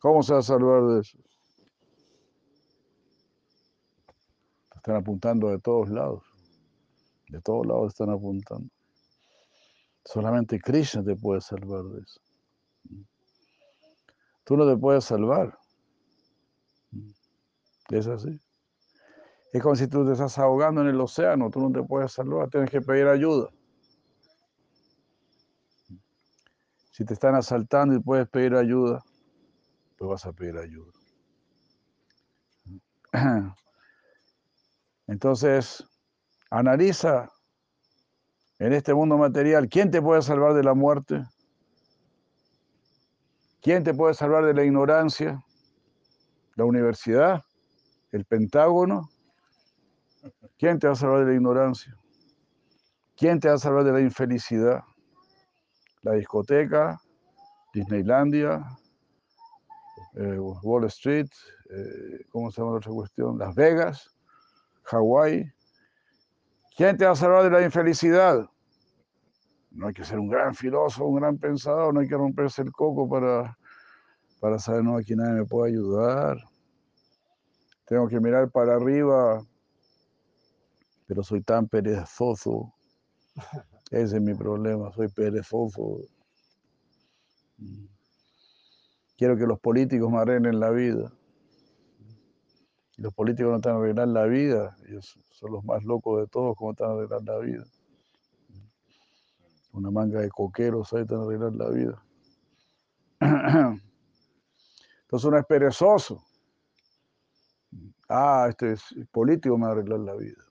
¿Cómo 0.00 0.24
se 0.24 0.32
va 0.32 0.40
a 0.40 0.42
salvar 0.42 0.82
de 0.88 1.00
eso? 1.02 1.18
Están 4.74 4.96
apuntando 4.96 5.48
de 5.48 5.60
todos 5.60 5.88
lados. 5.88 6.24
De 7.28 7.40
todos 7.40 7.64
lados 7.64 7.92
están 7.92 8.10
apuntando. 8.10 8.68
Solamente 10.04 10.58
Krishna 10.58 11.04
te 11.04 11.14
puede 11.14 11.40
salvar 11.40 11.84
de 11.84 12.00
eso. 12.00 12.20
Tú 14.42 14.56
no 14.56 14.66
te 14.66 14.76
puedes 14.76 15.04
salvar. 15.04 15.56
Es 17.92 18.06
así. 18.06 18.40
Es 19.52 19.62
como 19.62 19.76
si 19.76 19.86
tú 19.86 20.06
te 20.06 20.12
estás 20.12 20.38
ahogando 20.38 20.80
en 20.80 20.88
el 20.88 20.98
océano, 20.98 21.50
tú 21.50 21.60
no 21.60 21.70
te 21.70 21.86
puedes 21.86 22.10
salvar, 22.10 22.48
tienes 22.48 22.70
que 22.70 22.80
pedir 22.80 23.06
ayuda. 23.06 23.50
Si 26.90 27.04
te 27.04 27.12
están 27.12 27.34
asaltando 27.34 27.94
y 27.94 28.00
puedes 28.00 28.26
pedir 28.28 28.54
ayuda, 28.54 29.04
pues 29.98 30.08
vas 30.08 30.24
a 30.24 30.32
pedir 30.32 30.56
ayuda. 30.56 30.90
Entonces, 35.06 35.84
analiza 36.50 37.30
en 38.58 38.72
este 38.72 38.94
mundo 38.94 39.18
material, 39.18 39.68
¿quién 39.68 39.90
te 39.90 40.00
puede 40.00 40.22
salvar 40.22 40.54
de 40.54 40.62
la 40.62 40.72
muerte? 40.72 41.22
¿Quién 43.60 43.84
te 43.84 43.92
puede 43.92 44.14
salvar 44.14 44.46
de 44.46 44.54
la 44.54 44.64
ignorancia? 44.64 45.44
¿La 46.56 46.64
universidad? 46.64 47.42
¿El 48.12 48.26
Pentágono? 48.26 49.10
¿Quién 50.58 50.78
te 50.78 50.86
va 50.86 50.92
a 50.92 50.96
salvar 50.96 51.20
de 51.20 51.32
la 51.32 51.34
ignorancia? 51.34 51.96
¿Quién 53.16 53.40
te 53.40 53.48
va 53.48 53.54
a 53.54 53.58
salvar 53.58 53.84
de 53.84 53.92
la 53.92 54.00
infelicidad? 54.00 54.82
¿La 56.02 56.12
discoteca? 56.12 57.00
¿Disneylandia? 57.72 58.64
Eh, 60.14 60.38
¿Wall 60.38 60.84
Street? 60.84 61.28
Eh, 61.70 62.26
¿Cómo 62.30 62.50
se 62.50 62.60
llama 62.60 62.72
la 62.72 62.78
otra 62.78 62.92
cuestión? 62.92 63.38
¿Las 63.38 63.54
Vegas? 63.54 64.14
Hawái. 64.84 65.50
¿Quién 66.76 66.98
te 66.98 67.06
va 67.06 67.12
a 67.12 67.16
salvar 67.16 67.44
de 67.44 67.50
la 67.50 67.62
infelicidad? 67.62 68.46
No 69.70 69.86
hay 69.86 69.94
que 69.94 70.04
ser 70.04 70.18
un 70.18 70.28
gran 70.28 70.54
filósofo, 70.54 71.06
un 71.06 71.16
gran 71.16 71.38
pensador, 71.38 71.94
no 71.94 72.00
hay 72.00 72.08
que 72.08 72.16
romperse 72.16 72.60
el 72.60 72.72
coco 72.72 73.08
para, 73.08 73.56
para 74.38 74.58
saber, 74.58 74.84
no, 74.84 74.98
aquí 74.98 75.14
nadie 75.16 75.40
me 75.40 75.46
puede 75.46 75.72
ayudar. 75.72 76.36
Tengo 77.86 78.08
que 78.08 78.20
mirar 78.20 78.50
para 78.50 78.76
arriba, 78.76 79.44
pero 81.06 81.22
soy 81.22 81.42
tan 81.42 81.68
perezoso. 81.68 82.72
Ese 83.90 84.16
es 84.16 84.22
mi 84.22 84.34
problema, 84.34 84.92
soy 84.92 85.08
perezoso. 85.08 85.98
Quiero 89.16 89.36
que 89.36 89.46
los 89.46 89.60
políticos 89.60 90.10
me 90.10 90.18
arreglen 90.18 90.58
la 90.58 90.70
vida 90.70 91.12
los 93.02 93.12
políticos 93.14 93.50
no 93.50 93.56
están 93.56 93.76
arreglar 93.76 94.08
la 94.08 94.24
vida, 94.26 94.76
ellos 94.86 95.18
son 95.30 95.52
los 95.52 95.64
más 95.64 95.82
locos 95.82 96.20
de 96.20 96.28
todos, 96.28 96.56
¿cómo 96.56 96.70
están 96.70 96.92
arreglar 96.92 97.22
la 97.24 97.38
vida? 97.38 97.64
Una 99.72 99.90
manga 99.90 100.20
de 100.20 100.30
coqueros 100.30 100.92
ahí 100.92 101.02
están 101.02 101.22
arreglar 101.22 101.52
la 101.54 101.68
vida. 101.70 102.04
Entonces 105.02 105.24
uno 105.24 105.38
es 105.38 105.46
perezoso. 105.46 106.22
Ah, 108.14 108.46
este 108.50 108.72
es 108.72 108.82
político 109.10 109.56
me 109.56 109.64
va 109.64 109.70
a 109.70 109.72
arreglar 109.72 110.00
la 110.00 110.14
vida. 110.14 110.44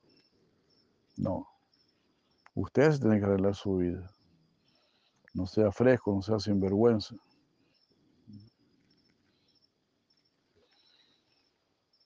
No. 1.18 1.48
Ustedes 2.56 3.00
tienen 3.00 3.20
que 3.20 3.26
arreglar 3.26 3.54
su 3.54 3.78
vida. 3.78 4.10
No 5.36 5.46
sea 5.46 5.72
fresco, 5.72 6.12
no 6.12 6.24
sea 6.24 6.40
sinvergüenza. 6.40 7.16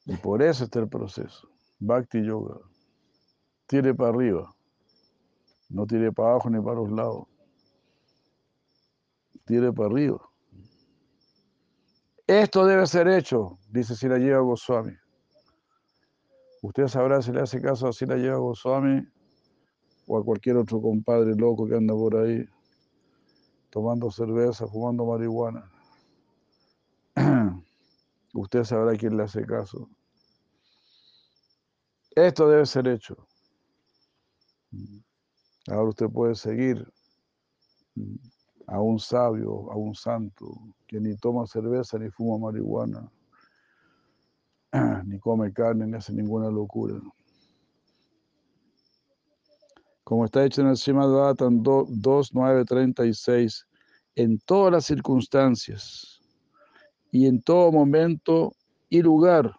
Y 0.05 0.17
por 0.17 0.41
eso 0.41 0.65
está 0.65 0.79
el 0.79 0.89
proceso. 0.89 1.47
Bhakti 1.79 2.21
Yoga. 2.21 2.59
Tire 3.65 3.95
para 3.95 4.09
arriba. 4.09 4.53
No 5.69 5.87
tire 5.87 6.11
para 6.11 6.31
abajo 6.31 6.49
ni 6.49 6.61
para 6.61 6.75
los 6.75 6.91
lados. 6.91 7.27
Tire 9.45 9.71
para 9.71 9.87
arriba. 9.87 10.19
Esto 12.27 12.65
debe 12.65 12.85
ser 12.87 13.07
hecho, 13.07 13.57
dice 13.69 13.95
si 13.95 14.09
la 14.09 14.17
lleva 14.17 14.41
Goswami. 14.41 15.04
Usted 16.65 16.87
sabrá 16.87 17.21
si 17.21 17.31
le 17.31 17.41
hace 17.41 17.61
caso 17.61 17.87
a 17.87 17.93
si 17.93 18.07
la 18.07 18.17
lleva 18.17 18.37
Goswami 18.37 19.07
o 20.07 20.17
a 20.17 20.23
cualquier 20.25 20.57
otro 20.57 20.81
compadre 20.81 21.35
loco 21.35 21.67
que 21.67 21.75
anda 21.75 21.93
por 21.93 22.15
ahí. 22.15 22.43
tomando 23.69 24.09
cerveza, 24.09 24.65
fumando 24.67 25.05
marihuana. 25.05 25.69
Usted 28.33 28.63
sabrá 28.63 28.97
quién 28.97 29.15
le 29.15 29.23
hace 29.23 29.45
caso. 29.45 29.87
Esto 32.15 32.47
debe 32.47 32.65
ser 32.65 32.87
hecho. 32.87 33.27
Ahora 35.67 35.89
usted 35.89 36.09
puede 36.09 36.33
seguir 36.33 36.87
a 38.65 38.81
un 38.81 38.97
sabio, 38.97 39.71
a 39.71 39.75
un 39.75 39.93
santo, 39.93 40.47
que 40.87 40.99
ni 40.99 41.15
toma 41.17 41.45
cerveza 41.45 41.99
ni 41.99 42.09
fuma 42.09 42.39
marihuana, 42.39 43.11
ni 45.05 45.19
come 45.19 45.51
carne, 45.51 45.87
ni 45.87 45.95
hace 45.95 46.13
ninguna 46.13 46.49
locura. 46.49 46.95
Como 50.03 50.25
está 50.25 50.45
hecho 50.45 50.61
en 50.61 50.67
el 50.67 50.77
Srimad 50.77 51.09
Bhattan 51.09 51.63
2.9.36, 51.63 53.65
en 54.15 54.39
todas 54.39 54.71
las 54.71 54.85
circunstancias 54.85 56.21
y 57.11 57.27
en 57.27 57.41
todo 57.41 57.71
momento 57.71 58.53
y 58.89 59.01
lugar. 59.01 59.55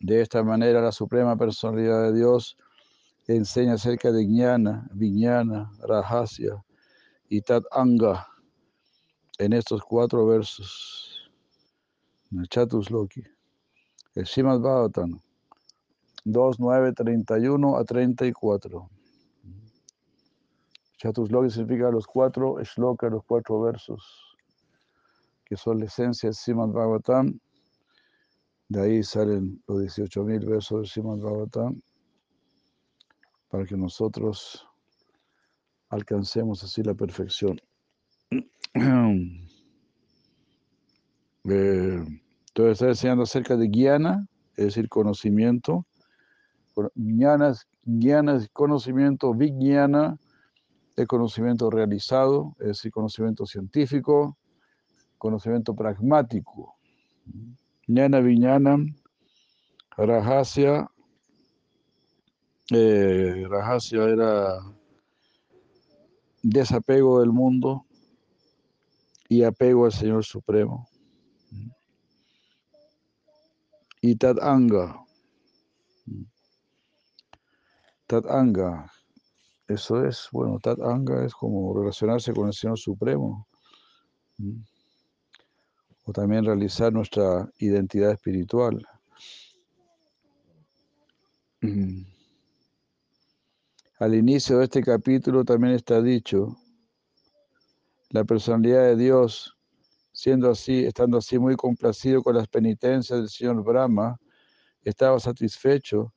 De 0.00 0.20
esta 0.20 0.42
manera 0.42 0.80
la 0.80 0.92
Suprema 0.92 1.36
Personalidad 1.36 2.04
de 2.04 2.18
Dios 2.18 2.56
enseña 3.26 3.74
acerca 3.74 4.10
de 4.10 4.24
Jnana, 4.24 4.88
Vijnana, 4.92 5.70
Rahasya 5.80 6.64
y 7.28 7.42
Tat 7.42 7.64
Anga 7.72 8.26
en 9.38 9.52
estos 9.52 9.82
cuatro 9.82 10.26
versos. 10.26 11.17
Chatus 12.48 12.90
Loki. 12.90 13.22
El 14.14 14.24
Shimad 14.24 14.60
Bhavatan 14.60 15.18
2, 16.24 16.60
9, 16.60 16.92
31 16.92 17.76
a 17.76 17.84
34. 17.84 18.90
Chatus 20.98 21.30
Loki 21.30 21.50
significa 21.50 21.90
los 21.90 22.06
cuatro 22.06 22.58
shlokas, 22.62 23.10
los 23.10 23.24
cuatro 23.24 23.60
versos, 23.62 24.36
que 25.44 25.56
son 25.56 25.78
la 25.78 25.86
esencia 25.86 26.28
del 26.28 26.36
Shimad 26.36 26.68
Bhagavatam. 26.68 27.38
De 28.68 28.82
ahí 28.82 29.02
salen 29.02 29.62
los 29.66 29.78
18.000 29.78 30.46
versos 30.46 30.80
del 30.80 30.86
Shimad 30.86 31.18
Bhagavatam 31.18 31.80
para 33.48 33.64
que 33.64 33.76
nosotros 33.76 34.66
alcancemos 35.88 36.62
así 36.62 36.82
la 36.82 36.92
perfección. 36.92 37.58
Eh, 41.50 42.04
entonces 42.48 42.72
está 42.72 42.88
enseñando 42.88 43.22
acerca 43.22 43.56
de 43.56 43.68
guiana, 43.68 44.26
es 44.56 44.66
decir, 44.66 44.88
conocimiento. 44.88 45.86
Guiana 46.94 48.36
es 48.36 48.48
conocimiento, 48.52 49.34
vigyana 49.34 50.18
es 50.96 51.06
conocimiento 51.06 51.70
realizado, 51.70 52.56
es 52.60 52.66
decir, 52.68 52.90
conocimiento 52.90 53.46
científico, 53.46 54.36
conocimiento 55.16 55.74
pragmático. 55.74 56.76
Jnana, 57.86 58.20
viñana, 58.20 58.76
rahasya, 59.96 60.88
eh, 62.70 63.46
Rahasya 63.48 64.04
era 64.04 64.60
desapego 66.42 67.20
del 67.20 67.30
mundo 67.30 67.86
y 69.28 69.42
apego 69.42 69.86
al 69.86 69.92
Señor 69.92 70.24
Supremo. 70.24 70.87
Y 74.00 74.16
Anga. 74.40 75.04
Anga. 78.28 78.92
Eso 79.66 80.04
es, 80.04 80.28
bueno, 80.32 80.58
Anga 80.82 81.26
es 81.26 81.34
como 81.34 81.78
relacionarse 81.78 82.32
con 82.32 82.46
el 82.46 82.54
Señor 82.54 82.78
Supremo. 82.78 83.46
O 86.04 86.12
también 86.12 86.44
realizar 86.44 86.92
nuestra 86.92 87.50
identidad 87.58 88.12
espiritual. 88.12 88.86
Al 93.98 94.14
inicio 94.14 94.58
de 94.58 94.64
este 94.64 94.80
capítulo 94.80 95.44
también 95.44 95.74
está 95.74 96.00
dicho, 96.00 96.56
la 98.10 98.22
personalidad 98.24 98.84
de 98.84 98.96
Dios, 98.96 99.57
siendo 100.18 100.50
así, 100.50 100.84
estando 100.84 101.18
así 101.18 101.38
muy 101.38 101.54
complacido 101.54 102.24
con 102.24 102.34
las 102.34 102.48
penitencias 102.48 103.20
del 103.20 103.28
señor 103.28 103.62
Brahma, 103.62 104.18
estaba 104.82 105.20
satisfecho, 105.20 106.12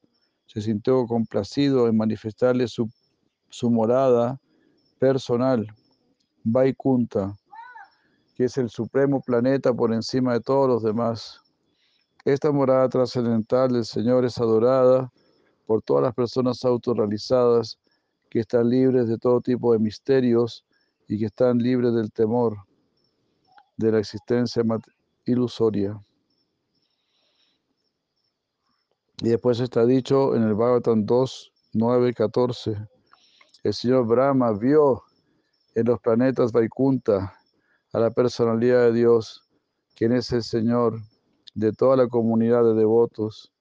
se 0.47 0.59
sintió 0.59 1.05
complacido 1.05 1.87
en 1.87 1.97
manifestarle 1.97 2.67
su, 2.67 2.89
su 3.49 3.69
morada 3.69 4.41
personal, 4.97 5.67
Vaikunta, 6.43 7.37
que 8.33 8.45
es 8.45 8.57
el 8.57 8.71
supremo 8.71 9.21
planeta 9.21 9.71
por 9.71 9.93
encima 9.93 10.33
de 10.33 10.39
todos 10.39 10.67
los 10.67 10.81
demás. 10.81 11.39
Esta 12.25 12.51
morada 12.51 12.89
trascendental 12.89 13.71
del 13.71 13.85
Señor 13.85 14.25
es 14.25 14.39
adorada 14.39 15.11
por 15.67 15.83
todas 15.83 16.01
las 16.01 16.15
personas 16.15 16.65
autorrealizadas 16.65 17.77
que 18.31 18.39
están 18.39 18.67
libres 18.67 19.07
de 19.07 19.19
todo 19.19 19.41
tipo 19.41 19.73
de 19.73 19.77
misterios 19.77 20.65
y 21.07 21.19
que 21.19 21.27
están 21.27 21.59
libres 21.59 21.93
del 21.93 22.11
temor 22.11 22.57
de 23.77 23.91
la 23.91 23.99
existencia 23.99 24.63
ilusoria. 25.25 25.99
Y 29.21 29.29
después 29.29 29.59
está 29.59 29.85
dicho 29.85 30.35
en 30.35 30.43
el 30.43 30.55
Bhagavatam 30.55 31.05
2, 31.05 31.53
9, 31.73 32.13
14, 32.13 32.77
el 33.63 33.73
señor 33.73 34.07
Brahma 34.07 34.51
vio 34.53 35.03
en 35.75 35.85
los 35.85 35.99
planetas 35.99 36.51
Vaikunta 36.51 37.33
a 37.93 37.99
la 37.99 38.09
personalidad 38.09 38.85
de 38.85 38.93
Dios, 38.93 39.47
quien 39.95 40.13
es 40.13 40.31
el 40.31 40.43
Señor 40.43 40.99
de 41.53 41.71
toda 41.71 41.95
la 41.97 42.07
comunidad 42.07 42.63
de 42.63 42.73
devotos 42.73 43.51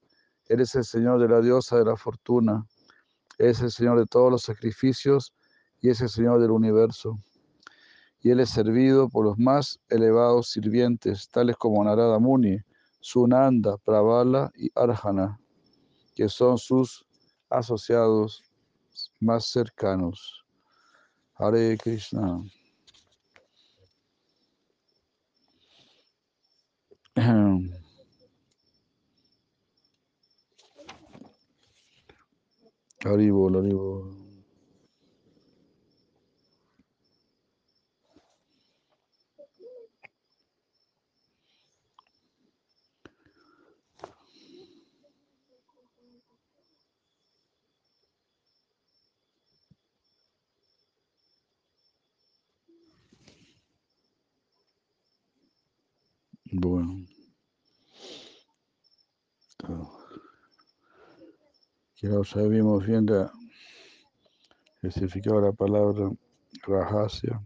él 0.51 0.59
es 0.59 0.75
el 0.75 0.83
Señor 0.83 1.17
de 1.21 1.29
la 1.29 1.39
diosa 1.39 1.77
de 1.77 1.85
la 1.85 1.95
fortuna. 1.95 2.67
es 3.37 3.61
el 3.61 3.71
Señor 3.71 3.97
de 3.97 4.05
todos 4.05 4.29
los 4.29 4.41
sacrificios 4.43 5.33
y 5.79 5.89
es 5.89 6.01
el 6.01 6.09
Señor 6.09 6.41
del 6.41 6.51
universo. 6.51 7.17
Y 8.21 8.29
Él 8.29 8.39
es 8.39 8.49
servido 8.51 9.09
por 9.09 9.25
los 9.25 9.37
más 9.37 9.79
elevados 9.89 10.49
sirvientes, 10.51 11.27
tales 11.29 11.57
como 11.57 11.83
Narada 11.83 12.19
Muni, 12.19 12.57
Sunanda, 12.99 13.77
Pravala 13.77 14.51
y 14.55 14.69
Arjana, 14.75 15.39
que 16.15 16.29
son 16.29 16.57
sus 16.57 17.05
asociados 17.49 18.43
más 19.19 19.45
cercanos. 19.45 20.45
Hare 21.35 21.77
Krishna. 21.77 22.43
Bueno. 56.53 57.05
que 61.95 62.07
no 62.07 62.23
sabemos 62.25 62.85
bien 62.85 63.05
el 64.81 64.91
significado 64.91 65.39
de 65.39 65.47
la 65.47 65.53
palabra 65.53 66.11
Rahasya. 66.63 67.41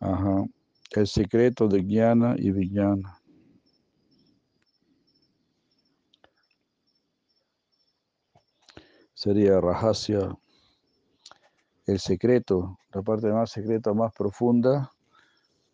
Ajá. 0.00 0.46
El 0.92 1.06
secreto 1.06 1.68
de 1.68 1.82
Jnana 1.82 2.36
y 2.38 2.52
Vijnana. 2.52 3.20
Sería 9.12 9.60
Rahasya, 9.60 10.38
el 11.86 11.98
secreto, 11.98 12.78
la 12.94 13.02
parte 13.02 13.26
más 13.30 13.50
secreta, 13.50 13.92
más 13.92 14.14
profunda 14.14 14.90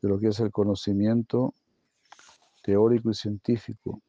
de 0.03 0.09
lo 0.09 0.18
que 0.18 0.28
es 0.28 0.40
el 0.40 0.51
conocimiento 0.51 1.55
teórico 2.65 3.11
y 3.11 3.15
científico. 3.15 4.01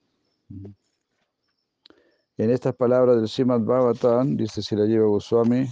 En 2.38 2.50
estas 2.50 2.74
palabras 2.74 3.18
del 3.18 3.28
Srimad 3.28 3.60
Bhagavatam, 3.62 4.38
dice 4.38 4.62
Sirayeva 4.62 5.08
Goswami, 5.08 5.68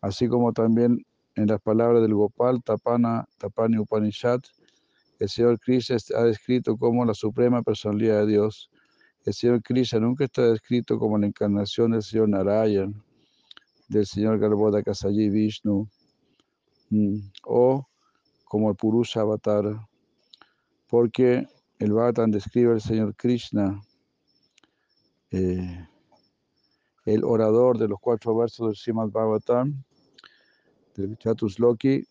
así 0.00 0.28
como 0.28 0.52
también 0.52 1.04
en 1.34 1.46
las 1.48 1.60
palabras 1.60 2.00
del 2.02 2.14
Gopal 2.14 2.62
Tapana, 2.62 3.26
Tapani 3.38 3.78
Upanishad, 3.78 4.40
el 5.18 5.28
Señor 5.28 5.58
Krishna 5.58 5.96
ha 6.16 6.22
descrito 6.22 6.76
como 6.76 7.04
la 7.04 7.14
suprema 7.14 7.62
personalidad 7.62 8.20
de 8.20 8.26
Dios. 8.26 8.70
El 9.24 9.34
Señor 9.34 9.62
Krishna 9.62 9.98
nunca 9.98 10.24
está 10.24 10.42
descrito 10.42 10.96
como 10.96 11.18
la 11.18 11.26
encarnación 11.26 11.90
del 11.90 12.04
Señor 12.04 12.28
Narayan, 12.28 13.02
del 13.88 14.06
Señor 14.06 14.38
Garbhoda 14.38 14.82
Kasayi 14.82 15.28
Vishnu 15.28 15.88
mm, 16.90 17.18
o 17.44 17.84
como 18.44 18.70
el 18.70 18.76
Purusha 18.76 19.22
Avatar, 19.22 19.87
porque 20.88 21.46
el 21.78 21.92
Bhagavatam 21.92 22.30
describe 22.30 22.72
al 22.72 22.80
Señor 22.80 23.14
Krishna, 23.14 23.80
eh, 25.30 25.86
el 27.04 27.24
orador 27.24 27.78
de 27.78 27.88
los 27.88 27.98
cuatro 28.00 28.36
versos 28.36 28.66
del 28.66 28.76
Srimad 28.76 29.10
Bhagavatam, 29.10 29.82
del 30.96 31.16
Chatusloki 31.18 32.04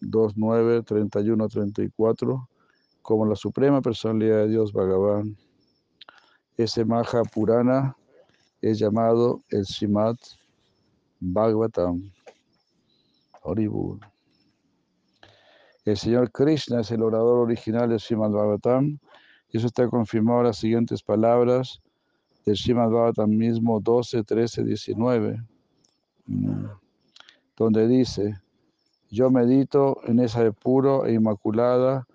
2, 0.00 0.32
9, 0.36 0.82
31, 0.82 1.48
34, 1.48 2.48
como 3.02 3.26
la 3.26 3.36
suprema 3.36 3.80
personalidad 3.80 4.38
de 4.38 4.48
Dios 4.48 4.72
Bhagavan. 4.72 5.36
Ese 6.56 6.84
Maha 6.84 7.22
Purana 7.32 7.96
es 8.60 8.78
llamado 8.78 9.42
el 9.50 9.64
Srimad 9.66 10.16
Bhagavatam. 11.20 12.10
Horrible. 13.42 14.13
El 15.84 15.98
Señor 15.98 16.32
Krishna 16.32 16.80
es 16.80 16.90
el 16.92 17.02
orador 17.02 17.40
original 17.40 17.90
del 17.90 18.00
Srimad 18.00 18.30
Bhagavatam. 18.30 18.98
Eso 19.50 19.66
está 19.66 19.86
confirmado 19.86 20.40
en 20.40 20.46
las 20.46 20.56
siguientes 20.56 21.02
palabras 21.02 21.82
del 22.46 22.56
Srimad 22.56 22.88
Bhagavatam 22.88 23.28
mismo 23.28 23.80
12, 23.80 24.24
13, 24.24 24.64
19, 24.64 25.44
donde 27.54 27.86
dice, 27.86 28.40
yo 29.10 29.30
medito 29.30 30.00
en 30.04 30.20
esa 30.20 30.50
pura 30.52 31.06
e 31.06 31.12
inmaculada, 31.12 32.06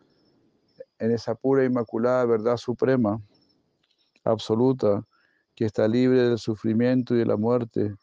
en 0.98 1.12
esa 1.12 1.36
pura 1.36 1.62
e 1.62 1.68
inmaculada 1.68 2.26
verdad 2.26 2.58
suprema, 2.58 3.22
absoluta, 4.24 5.06
que 5.54 5.66
está 5.66 5.88
libre 5.88 6.24
del 6.24 6.40
sufrimiento 6.40 7.14
y 7.14 7.20
de 7.20 7.26
la 7.28 7.38
muerte, 7.38 7.94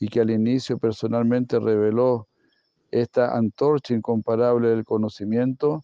y 0.00 0.08
que 0.08 0.20
al 0.20 0.30
inicio 0.30 0.78
personalmente 0.78 1.60
reveló 1.60 2.26
esta 2.92 3.34
antorcha 3.36 3.94
incomparable 3.94 4.68
del 4.68 4.84
conocimiento 4.84 5.82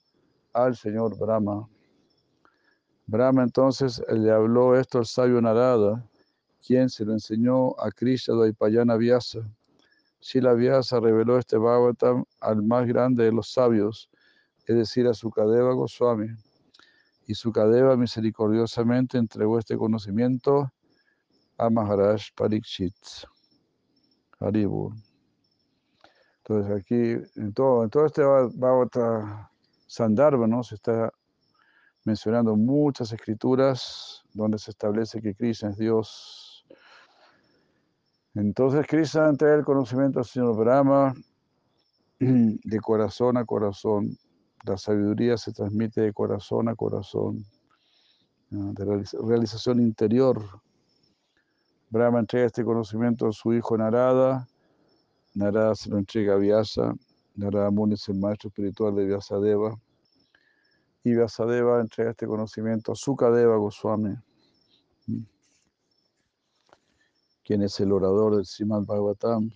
al 0.53 0.77
Señor 0.77 1.19
Brahma. 1.19 1.67
Brahma 3.07 3.43
entonces 3.43 4.03
le 4.13 4.31
habló 4.31 4.79
esto 4.79 4.99
al 4.99 5.07
sabio 5.07 5.41
Narada, 5.41 6.05
quien 6.65 6.91
se 6.91 7.07
lo 7.07 7.15
enseñó 7.15 7.71
a 7.81 7.91
Krishna 7.91 8.35
Dvaipayana 8.35 8.97
Vyasa. 8.97 9.41
Shila 10.21 10.53
Vyasa 10.53 11.01
reveló 11.01 11.39
este 11.39 11.57
Bhagavatam 11.57 12.25
al 12.41 12.63
más 12.63 12.87
grande 12.87 13.25
de 13.25 13.33
los 13.33 13.53
sabios, 13.53 14.11
es 14.67 14.77
decir, 14.77 15.07
a 15.07 15.15
Sukadeva 15.15 15.73
Goswami. 15.73 16.29
Y 17.27 17.35
Sukadeva 17.35 17.97
misericordiosamente 17.97 19.17
entregó 19.17 19.59
este 19.59 19.79
conocimiento 19.79 20.71
a 21.57 21.71
Maharaj 21.71 22.23
Parikshit. 22.37 22.95
Haribu. 24.41 25.08
Entonces 26.49 26.81
aquí, 26.81 27.41
en 27.41 27.53
todo, 27.53 27.85
en 27.85 27.91
todo 27.91 28.07
este 28.07 28.23
Bhagavata 28.23 29.51
Sandarbha, 29.87 30.47
¿no? 30.47 30.65
Se 30.65 30.77
está 30.77 31.13
mencionando 32.05 32.57
muchas 32.57 33.13
escrituras 33.13 34.23
donde 34.33 34.59
se 34.59 34.71
establece 34.71 35.21
que 35.21 35.35
Krishna 35.35 35.71
es 35.71 35.77
Dios. 35.77 36.65
Entonces 38.35 38.87
Krishna 38.87 39.29
entrega 39.29 39.57
el 39.57 39.65
conocimiento 39.65 40.21
al 40.21 40.25
Señor 40.25 40.57
Brahma 40.57 41.13
de 42.19 42.81
corazón 42.81 43.37
a 43.37 43.45
corazón. 43.45 44.17
La 44.65 44.79
sabiduría 44.79 45.37
se 45.37 45.53
transmite 45.53 46.01
de 46.01 46.15
corazón 46.15 46.71
a 46.71 46.75
corazón, 46.75 47.45
de 48.49 49.03
realización 49.23 49.81
interior. 49.81 50.43
Brahma 51.91 52.21
entrega 52.21 52.47
este 52.47 52.65
conocimiento 52.65 53.29
a 53.29 53.33
su 53.33 53.53
hijo 53.53 53.77
Narada 53.77 54.49
Narada 55.39 55.73
se 55.77 55.89
lo 55.89 55.99
entrega 55.99 56.35
a 56.35 56.37
Vyasa. 56.37 56.97
Narada 57.37 57.71
Muni 57.71 57.95
es 57.95 58.09
el 58.09 58.17
maestro 58.17 58.49
espiritual 58.49 58.97
de 58.97 59.07
Vyasadeva. 59.07 59.81
Y 61.05 61.15
Vyasadeva 61.15 61.81
entrega 61.81 62.11
este 62.11 62.27
conocimiento 62.27 62.91
a 62.91 62.97
Sukadeva 62.97 63.57
Goswami, 63.57 64.17
quien 67.45 67.63
es 67.63 67.79
el 67.79 67.93
orador 67.93 68.35
del 68.35 68.47
Srimad 68.47 68.83
Bhagavatam. 68.83 69.49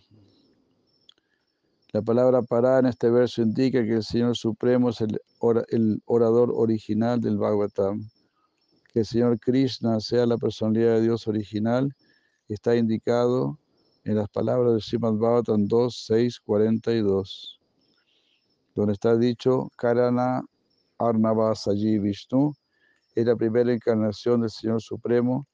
La 1.92 2.00
palabra 2.00 2.42
para 2.42 2.78
en 2.78 2.86
este 2.86 3.10
verso 3.10 3.42
indica 3.42 3.82
que 3.82 3.94
el 3.94 4.04
Señor 4.04 4.36
Supremo 4.36 4.90
es 4.90 5.00
el, 5.00 6.00
orador 6.06 6.52
original 6.54 7.20
del 7.20 7.38
Bhagavatam. 7.38 8.08
Que 8.92 9.00
el 9.00 9.06
Señor 9.06 9.40
Krishna 9.40 9.98
sea 9.98 10.26
la 10.26 10.38
personalidad 10.38 10.94
de 10.94 11.02
Dios 11.02 11.26
original 11.26 11.92
está 12.46 12.76
indicado 12.76 13.58
en 14.04 14.16
las 14.16 14.28
palabras 14.28 14.74
de 14.74 14.80
Srimad 14.80 15.14
Bhagavatam 15.14 15.66
2, 15.66 16.04
6, 16.06 16.40
42, 16.40 17.60
donde 18.74 18.94
está 18.94 19.16
dicho, 19.16 19.70
Karana 19.76 20.42
Arnava 20.98 21.54
Saji 21.54 21.98
Vishnu, 21.98 22.54
es 23.14 23.26
la 23.26 23.36
primera 23.36 23.72
encarnación 23.72 24.40
del 24.40 24.50
Señor 24.50 24.82
Supremo, 24.82 25.46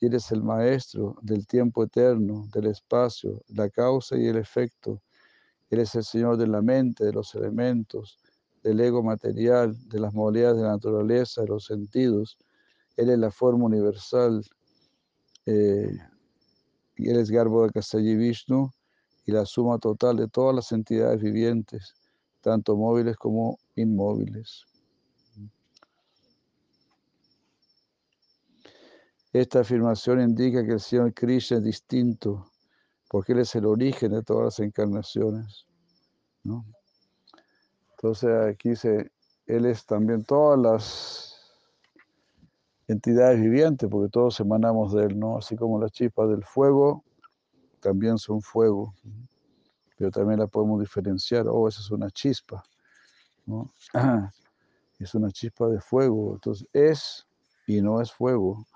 y 0.00 0.06
eres 0.06 0.32
el 0.32 0.42
maestro 0.42 1.16
del 1.20 1.46
tiempo 1.46 1.84
eterno, 1.84 2.48
del 2.52 2.66
espacio, 2.66 3.42
la 3.48 3.68
causa 3.68 4.16
y 4.16 4.26
el 4.26 4.36
efecto. 4.36 5.02
Eres 5.68 5.94
el 5.94 6.04
Señor 6.04 6.38
de 6.38 6.46
la 6.46 6.62
mente, 6.62 7.04
de 7.04 7.12
los 7.12 7.34
elementos, 7.34 8.18
del 8.62 8.80
ego 8.80 9.02
material, 9.02 9.76
de 9.88 10.00
las 10.00 10.14
modalidades 10.14 10.56
de 10.56 10.62
la 10.62 10.70
naturaleza, 10.70 11.42
de 11.42 11.48
los 11.48 11.66
sentidos. 11.66 12.38
Eres 12.96 13.18
la 13.18 13.30
forma 13.30 13.66
universal. 13.66 14.42
Eh, 15.44 15.98
él 17.08 17.18
es 17.18 17.30
Garbo 17.30 17.64
de 17.64 17.72
Kasayi 17.72 18.16
Vishnu 18.16 18.70
y 19.26 19.32
la 19.32 19.46
suma 19.46 19.78
total 19.78 20.16
de 20.16 20.28
todas 20.28 20.54
las 20.54 20.72
entidades 20.72 21.20
vivientes, 21.20 21.94
tanto 22.40 22.76
móviles 22.76 23.16
como 23.16 23.58
inmóviles. 23.76 24.66
Esta 29.32 29.60
afirmación 29.60 30.20
indica 30.20 30.64
que 30.66 30.72
el 30.72 30.80
Señor 30.80 31.14
Krishna 31.14 31.58
es 31.58 31.64
distinto, 31.64 32.50
porque 33.08 33.32
Él 33.32 33.38
es 33.40 33.54
el 33.54 33.66
origen 33.66 34.10
de 34.12 34.22
todas 34.22 34.44
las 34.46 34.60
encarnaciones. 34.60 35.66
Entonces 37.92 38.30
aquí 38.48 38.70
dice, 38.70 39.12
Él 39.46 39.66
es 39.66 39.86
también 39.86 40.24
todas 40.24 40.58
las 40.58 41.29
entidades 42.90 43.40
vivientes, 43.40 43.88
porque 43.88 44.10
todos 44.10 44.40
emanamos 44.40 44.92
de 44.92 45.04
él, 45.04 45.18
¿no? 45.18 45.38
Así 45.38 45.56
como 45.56 45.80
las 45.80 45.92
chispas 45.92 46.28
del 46.28 46.44
fuego 46.44 47.04
también 47.80 48.18
son 48.18 48.42
fuego, 48.42 48.94
pero 49.96 50.10
también 50.10 50.40
la 50.40 50.46
podemos 50.46 50.80
diferenciar, 50.80 51.46
oh, 51.48 51.68
esa 51.68 51.80
es 51.80 51.90
una 51.90 52.10
chispa, 52.10 52.62
¿no? 53.46 53.72
Es 54.98 55.14
una 55.14 55.30
chispa 55.30 55.66
de 55.66 55.80
fuego, 55.80 56.34
entonces 56.34 56.68
es 56.74 57.26
y 57.66 57.80
no 57.80 58.02
es 58.02 58.12
fuego, 58.12 58.66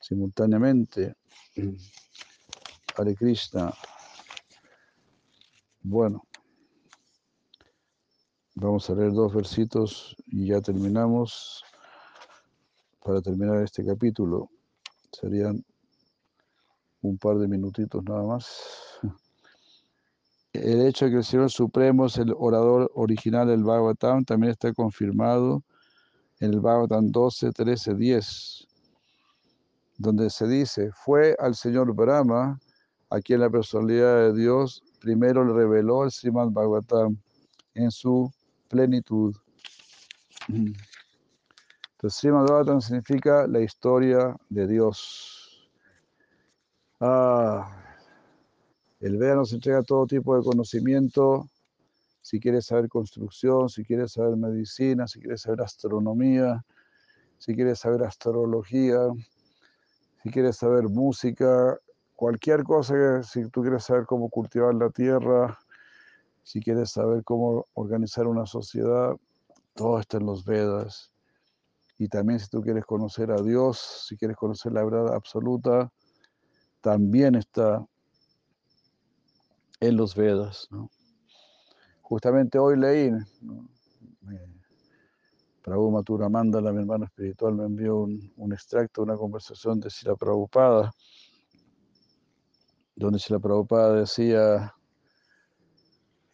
simultáneamente. 0.00 1.16
Hare 2.96 3.16
Krishna. 3.16 3.74
Bueno, 5.82 6.22
vamos 8.54 8.88
a 8.88 8.94
leer 8.94 9.12
dos 9.12 9.34
versitos 9.34 10.14
y 10.28 10.46
ya 10.46 10.60
terminamos 10.60 11.64
para 13.04 13.20
terminar 13.20 13.62
este 13.62 13.84
capítulo. 13.84 14.48
Serían 15.12 15.62
un 17.02 17.18
par 17.18 17.36
de 17.38 17.46
minutitos 17.46 18.02
nada 18.02 18.22
más. 18.22 18.98
El 20.54 20.86
hecho 20.86 21.04
de 21.04 21.10
que 21.10 21.16
el 21.18 21.24
Señor 21.24 21.50
Supremo 21.50 22.06
es 22.06 22.16
el 22.16 22.32
orador 22.36 22.90
original 22.94 23.48
del 23.48 23.62
Bhagavatam 23.62 24.24
también 24.24 24.52
está 24.52 24.72
confirmado 24.72 25.62
en 26.40 26.54
el 26.54 26.60
Bhagavatam 26.60 27.10
12, 27.10 27.52
13, 27.52 27.94
10, 27.94 28.66
donde 29.98 30.30
se 30.30 30.46
dice, 30.46 30.90
fue 30.92 31.36
al 31.38 31.54
Señor 31.54 31.94
Brahma 31.94 32.58
a 33.10 33.20
quien 33.20 33.40
la 33.40 33.50
personalidad 33.50 34.16
de 34.16 34.40
Dios 34.40 34.82
primero 35.00 35.44
le 35.44 35.52
reveló 35.52 36.04
el 36.04 36.10
Srimad 36.10 36.50
Bhagavatam 36.50 37.18
en 37.74 37.90
su 37.90 38.32
plenitud. 38.68 39.34
Entonces, 42.04 42.20
Srimad 42.20 42.80
significa 42.80 43.46
la 43.46 43.60
historia 43.60 44.36
de 44.50 44.66
Dios. 44.66 45.70
Ah, 47.00 47.66
el 49.00 49.16
Veda 49.16 49.36
nos 49.36 49.54
entrega 49.54 49.82
todo 49.82 50.06
tipo 50.06 50.36
de 50.36 50.44
conocimiento. 50.44 51.48
Si 52.20 52.38
quieres 52.38 52.66
saber 52.66 52.90
construcción, 52.90 53.70
si 53.70 53.86
quieres 53.86 54.12
saber 54.12 54.36
medicina, 54.36 55.08
si 55.08 55.18
quieres 55.18 55.40
saber 55.40 55.62
astronomía, 55.62 56.62
si 57.38 57.54
quieres 57.54 57.78
saber 57.78 58.02
astrología, 58.02 58.98
si 60.22 60.30
quieres 60.30 60.58
saber 60.58 60.90
música, 60.90 61.78
cualquier 62.16 62.64
cosa, 62.64 62.92
que, 62.92 63.22
si 63.22 63.48
tú 63.48 63.62
quieres 63.62 63.82
saber 63.82 64.04
cómo 64.04 64.28
cultivar 64.28 64.74
la 64.74 64.90
tierra, 64.90 65.58
si 66.42 66.60
quieres 66.60 66.90
saber 66.90 67.24
cómo 67.24 67.64
organizar 67.72 68.26
una 68.26 68.44
sociedad, 68.44 69.16
todo 69.72 69.98
está 70.00 70.18
en 70.18 70.26
los 70.26 70.44
Vedas. 70.44 71.13
Y 71.98 72.08
también 72.08 72.40
si 72.40 72.48
tú 72.48 72.60
quieres 72.62 72.84
conocer 72.84 73.30
a 73.30 73.40
Dios, 73.40 74.06
si 74.08 74.16
quieres 74.16 74.36
conocer 74.36 74.72
la 74.72 74.84
verdad 74.84 75.14
absoluta, 75.14 75.92
también 76.80 77.34
está 77.34 77.86
en 79.80 79.96
los 79.96 80.14
Vedas. 80.14 80.68
justamente 82.02 82.58
hoy 82.58 82.78
leí, 82.78 83.10
¿no? 83.40 83.68
Prabhu 85.62 85.90
Maturamanda, 85.90 86.60
mi 86.60 86.80
hermano 86.80 87.06
espiritual, 87.06 87.54
me 87.54 87.64
envió 87.64 87.96
un, 87.96 88.30
un 88.36 88.52
extracto 88.52 89.00
de 89.00 89.10
una 89.10 89.16
conversación 89.16 89.80
de 89.80 89.88
Sila 89.88 90.14
Prabhupada, 90.14 90.92
donde 92.94 93.18
Sila 93.18 93.38
Prabhupada 93.38 93.94
decía, 93.94 94.74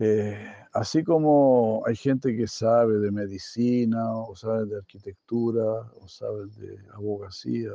eh, 0.02 0.50
así 0.72 1.04
como 1.04 1.82
hay 1.86 1.94
gente 1.94 2.34
que 2.34 2.46
sabe 2.46 2.98
de 2.98 3.10
medicina, 3.10 4.14
o 4.14 4.34
sabe 4.34 4.64
de 4.64 4.78
arquitectura, 4.78 5.62
o 6.00 6.08
sabe 6.08 6.46
de 6.56 6.78
abogacía. 6.94 7.70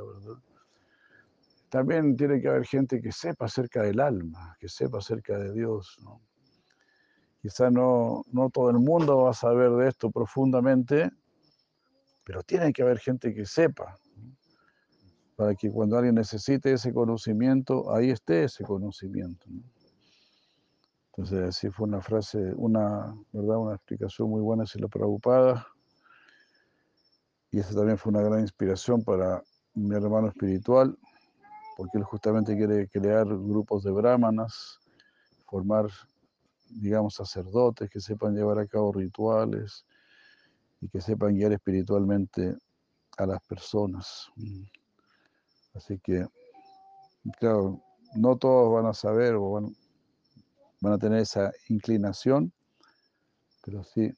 También 1.69 2.15
tiene 2.15 2.41
que 2.41 2.47
haber 2.47 2.65
gente 2.65 2.99
que 2.99 3.11
sepa 3.11 3.45
acerca 3.45 3.84
del 3.84 3.99
alma, 3.99 4.57
que 4.59 4.67
sepa 4.67 4.97
acerca 4.97 5.38
de 5.38 5.53
Dios. 5.53 5.97
Quizá 7.43 7.69
no, 7.69 8.23
no 8.32 8.49
todo 8.49 8.71
el 8.71 8.80
mundo 8.80 9.17
va 9.17 9.30
a 9.30 9.34
saber 9.34 9.69
de 9.73 9.88
esto 9.88 10.09
profundamente, 10.09 11.11
pero 12.23 12.41
tiene 12.41 12.73
que 12.73 12.82
haber 12.82 12.97
gente 12.97 13.36
que 13.36 13.45
sepa, 13.45 13.99
para 15.36 15.53
que 15.53 15.69
cuando 15.69 15.95
alguien 15.95 16.15
necesite 16.15 16.73
ese 16.73 16.91
conocimiento, 16.91 17.93
ahí 17.93 18.09
esté 18.09 18.45
ese 18.45 18.63
conocimiento. 18.63 19.45
¿no? 19.47 19.74
Entonces, 21.18 21.47
así 21.47 21.70
fue 21.70 21.88
una 21.88 22.01
frase, 22.01 22.38
una, 22.57 23.16
¿verdad? 23.32 23.57
una 23.57 23.76
explicación 23.76 24.30
muy 24.30 24.41
buena, 24.41 24.66
si 24.66 24.80
la 24.80 24.89
preocupada. 24.89 25.66
Y 27.51 27.59
esa 27.59 27.74
también 27.74 27.97
fue 27.97 28.11
una 28.11 28.22
gran 28.22 28.41
inspiración 28.41 29.01
para 29.01 29.41
mi 29.76 29.95
hermano 29.95 30.28
espiritual, 30.28 30.97
porque 31.78 31.99
él 31.99 32.03
justamente 32.03 32.57
quiere 32.57 32.89
crear 32.89 33.26
grupos 33.28 33.84
de 33.84 33.91
brahmanas, 33.91 34.82
formar, 35.45 35.88
digamos, 36.70 37.16
sacerdotes 37.16 37.89
que 37.89 38.01
sepan 38.01 38.36
llevar 38.36 38.59
a 38.59 38.68
cabo 38.68 38.91
rituales 38.91 39.86
y 40.82 40.89
que 40.89 40.99
sepan 40.99 41.36
guiar 41.36 41.53
espiritualmente 41.53 42.57
a 43.18 43.26
las 43.26 43.41
personas. 43.43 44.28
Así 45.74 45.97
que, 45.99 46.28
claro, 47.39 47.82
no 48.16 48.36
todos 48.36 48.74
van 48.74 48.88
a 48.88 48.93
saber 48.93 49.36
o 49.36 49.51
van, 49.51 49.76
van 50.82 50.93
a 50.93 50.97
tener 50.97 51.19
esa 51.19 51.51
inclinación, 51.69 52.51
pero 53.63 53.84
sí 53.84 54.11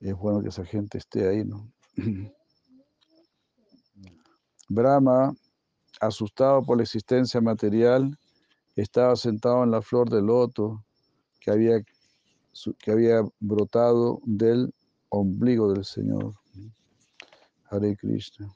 es 0.00 0.14
bueno 0.14 0.42
que 0.42 0.48
esa 0.48 0.64
gente 0.64 0.98
esté 0.98 1.28
ahí, 1.28 1.44
¿no? 1.44 1.70
Brahma, 4.68 5.34
asustado 6.00 6.62
por 6.62 6.76
la 6.76 6.84
existencia 6.84 7.40
material, 7.40 8.16
estaba 8.76 9.16
sentado 9.16 9.64
en 9.64 9.70
la 9.72 9.82
flor 9.82 10.08
de 10.08 10.22
loto 10.22 10.84
que 11.40 11.50
había, 11.50 11.82
que 12.78 12.90
había 12.90 13.22
brotado 13.40 14.20
del 14.24 14.72
ombligo 15.08 15.72
del 15.72 15.84
Señor. 15.84 16.34
Hare 17.70 17.96
Krishna. 17.96 18.48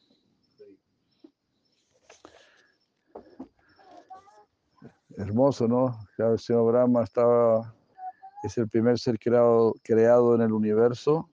Hermoso, 5.16 5.68
¿no? 5.68 5.96
El 6.18 6.38
Señor 6.38 6.72
Brahma 6.72 7.04
estaba, 7.04 7.72
es 8.42 8.58
el 8.58 8.68
primer 8.68 8.98
ser 8.98 9.18
creado, 9.18 9.74
creado 9.82 10.34
en 10.34 10.40
el 10.40 10.52
universo. 10.52 11.30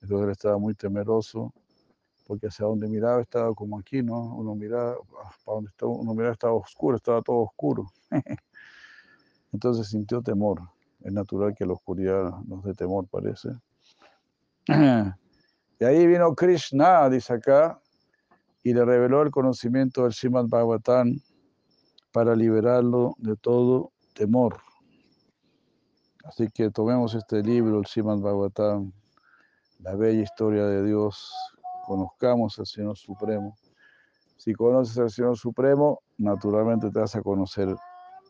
Entonces 0.00 0.24
él 0.26 0.30
estaba 0.30 0.58
muy 0.58 0.74
temeroso, 0.74 1.52
porque 2.26 2.46
hacia 2.46 2.66
donde 2.66 2.88
miraba 2.88 3.20
estaba 3.20 3.54
como 3.54 3.78
aquí, 3.78 4.02
¿no? 4.02 4.34
Uno 4.36 4.54
miraba, 4.54 4.96
ah, 5.22 5.30
para 5.44 5.56
donde 5.56 5.70
estaba, 5.70 5.92
uno 5.92 6.14
miraba 6.14 6.32
estaba 6.32 6.54
oscuro, 6.54 6.96
estaba 6.96 7.20
todo 7.20 7.38
oscuro. 7.38 7.86
Entonces 9.52 9.88
sintió 9.88 10.22
temor. 10.22 10.62
Es 11.00 11.12
natural 11.12 11.54
que 11.54 11.66
la 11.66 11.74
oscuridad 11.74 12.30
nos 12.46 12.64
dé 12.64 12.74
temor, 12.74 13.06
parece. 13.08 13.50
Y 15.80 15.84
ahí 15.84 16.06
vino 16.06 16.32
Krishna, 16.36 17.10
dice 17.10 17.32
acá, 17.32 17.80
y 18.62 18.72
le 18.72 18.84
reveló 18.84 19.22
el 19.22 19.32
conocimiento 19.32 20.04
del 20.04 20.12
Srimad 20.12 20.46
Bhagavatam 20.46 21.20
para 22.12 22.36
liberarlo 22.36 23.14
de 23.18 23.36
todo 23.36 23.92
temor. 24.14 24.58
Así 26.24 26.48
que 26.48 26.70
tomemos 26.70 27.14
este 27.14 27.42
libro, 27.42 27.78
el 27.78 27.86
Srimad 27.86 28.18
Bhagavatam, 28.18 28.92
la 29.80 29.96
bella 29.96 30.22
historia 30.22 30.64
de 30.66 30.84
Dios, 30.84 31.32
conozcamos 31.86 32.58
al 32.58 32.66
Señor 32.66 32.96
Supremo. 32.96 33.56
Si 34.36 34.54
conoces 34.54 34.98
al 34.98 35.10
Señor 35.10 35.36
Supremo, 35.36 36.00
naturalmente 36.18 36.90
te 36.90 37.00
vas 37.00 37.16
a 37.16 37.22
conocer 37.22 37.74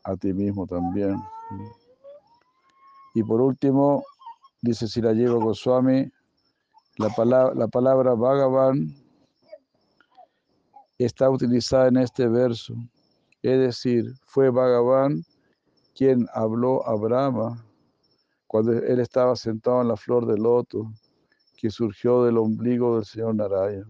a 0.04 0.16
ti 0.16 0.32
mismo 0.32 0.66
también. 0.66 1.16
Y 3.14 3.22
por 3.22 3.40
último, 3.40 4.04
dice 4.62 4.88
Sirayevo 4.88 5.40
Goswami, 5.40 6.10
la 6.96 7.08
palabra, 7.10 7.54
la 7.54 7.68
palabra 7.68 8.14
Bhagavan 8.14 8.94
está 10.98 11.28
utilizada 11.28 11.88
en 11.88 11.98
este 11.98 12.28
verso. 12.28 12.74
Es 13.42 13.58
decir, 13.58 14.12
fue 14.24 14.50
Bhagavan 14.50 15.24
quien 15.94 16.26
habló 16.32 16.86
a 16.86 16.94
Brahma 16.94 17.64
cuando 18.46 18.72
él 18.72 19.00
estaba 19.00 19.34
sentado 19.36 19.82
en 19.82 19.88
la 19.88 19.96
flor 19.96 20.26
de 20.26 20.38
loto 20.38 20.92
que 21.56 21.70
surgió 21.70 22.24
del 22.24 22.38
ombligo 22.38 22.96
del 22.96 23.04
señor 23.04 23.34
Narayana. 23.34 23.86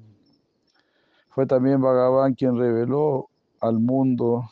Fue 1.28 1.46
también 1.46 1.80
Bhagavan 1.80 2.34
quien 2.34 2.56
reveló 2.58 3.28
al 3.60 3.78
mundo, 3.78 4.50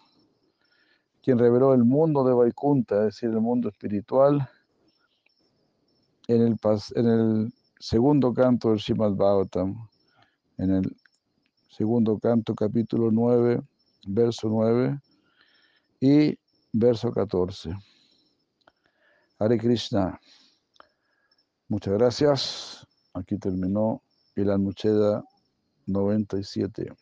quien 1.22 1.38
reveló 1.38 1.74
el 1.74 1.84
mundo 1.84 2.24
de 2.24 2.32
Vaikunta, 2.34 2.96
es 3.00 3.14
decir, 3.14 3.30
el 3.30 3.40
mundo 3.40 3.68
espiritual, 3.68 4.48
en 6.28 6.42
el, 6.42 6.56
pas- 6.58 6.92
en 6.96 7.06
el 7.06 7.52
segundo 7.78 8.32
canto 8.32 8.70
del 8.70 8.80
Srimad 8.80 9.12
Bhagavatam, 9.14 9.88
en 10.58 10.70
el 10.70 10.96
segundo 11.68 12.18
canto, 12.18 12.54
capítulo 12.54 13.10
9, 13.10 13.60
verso 14.06 14.48
9 14.48 15.00
y 16.00 16.38
verso 16.72 17.10
14. 17.10 17.74
Hare 19.38 19.58
Krishna. 19.58 20.20
Muchas 21.68 21.94
gracias. 21.94 22.86
Aquí 23.14 23.38
terminó 23.38 24.02
el 24.36 24.50
Anucheda 24.50 25.24
97. 25.86 26.92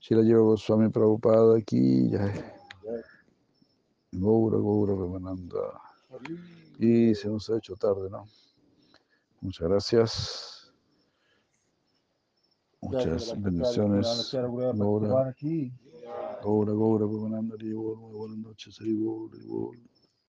Si 0.00 0.14
la 0.14 0.22
llevo 0.22 0.46
Goswami 0.46 0.88
Prabhupada 0.88 1.56
aquí, 1.58 2.10
ya. 2.10 2.32
Gaura, 4.12 4.58
Gaura, 4.58 4.94
Ramananda. 4.94 5.80
Y 6.78 7.14
se 7.14 7.28
nos 7.28 7.48
ha 7.50 7.56
hecho 7.56 7.76
tarde, 7.76 8.10
¿no? 8.10 8.26
Muchas 9.40 9.68
gracias. 9.68 10.51
Muchas 12.82 13.32
bendiciones. 13.40 14.30
Gaura, 16.42 16.72
Gaura, 16.72 17.06
Ramananda. 17.06 17.56
Muy 17.56 18.12
buenas 18.14 18.38
noches. 18.38 18.78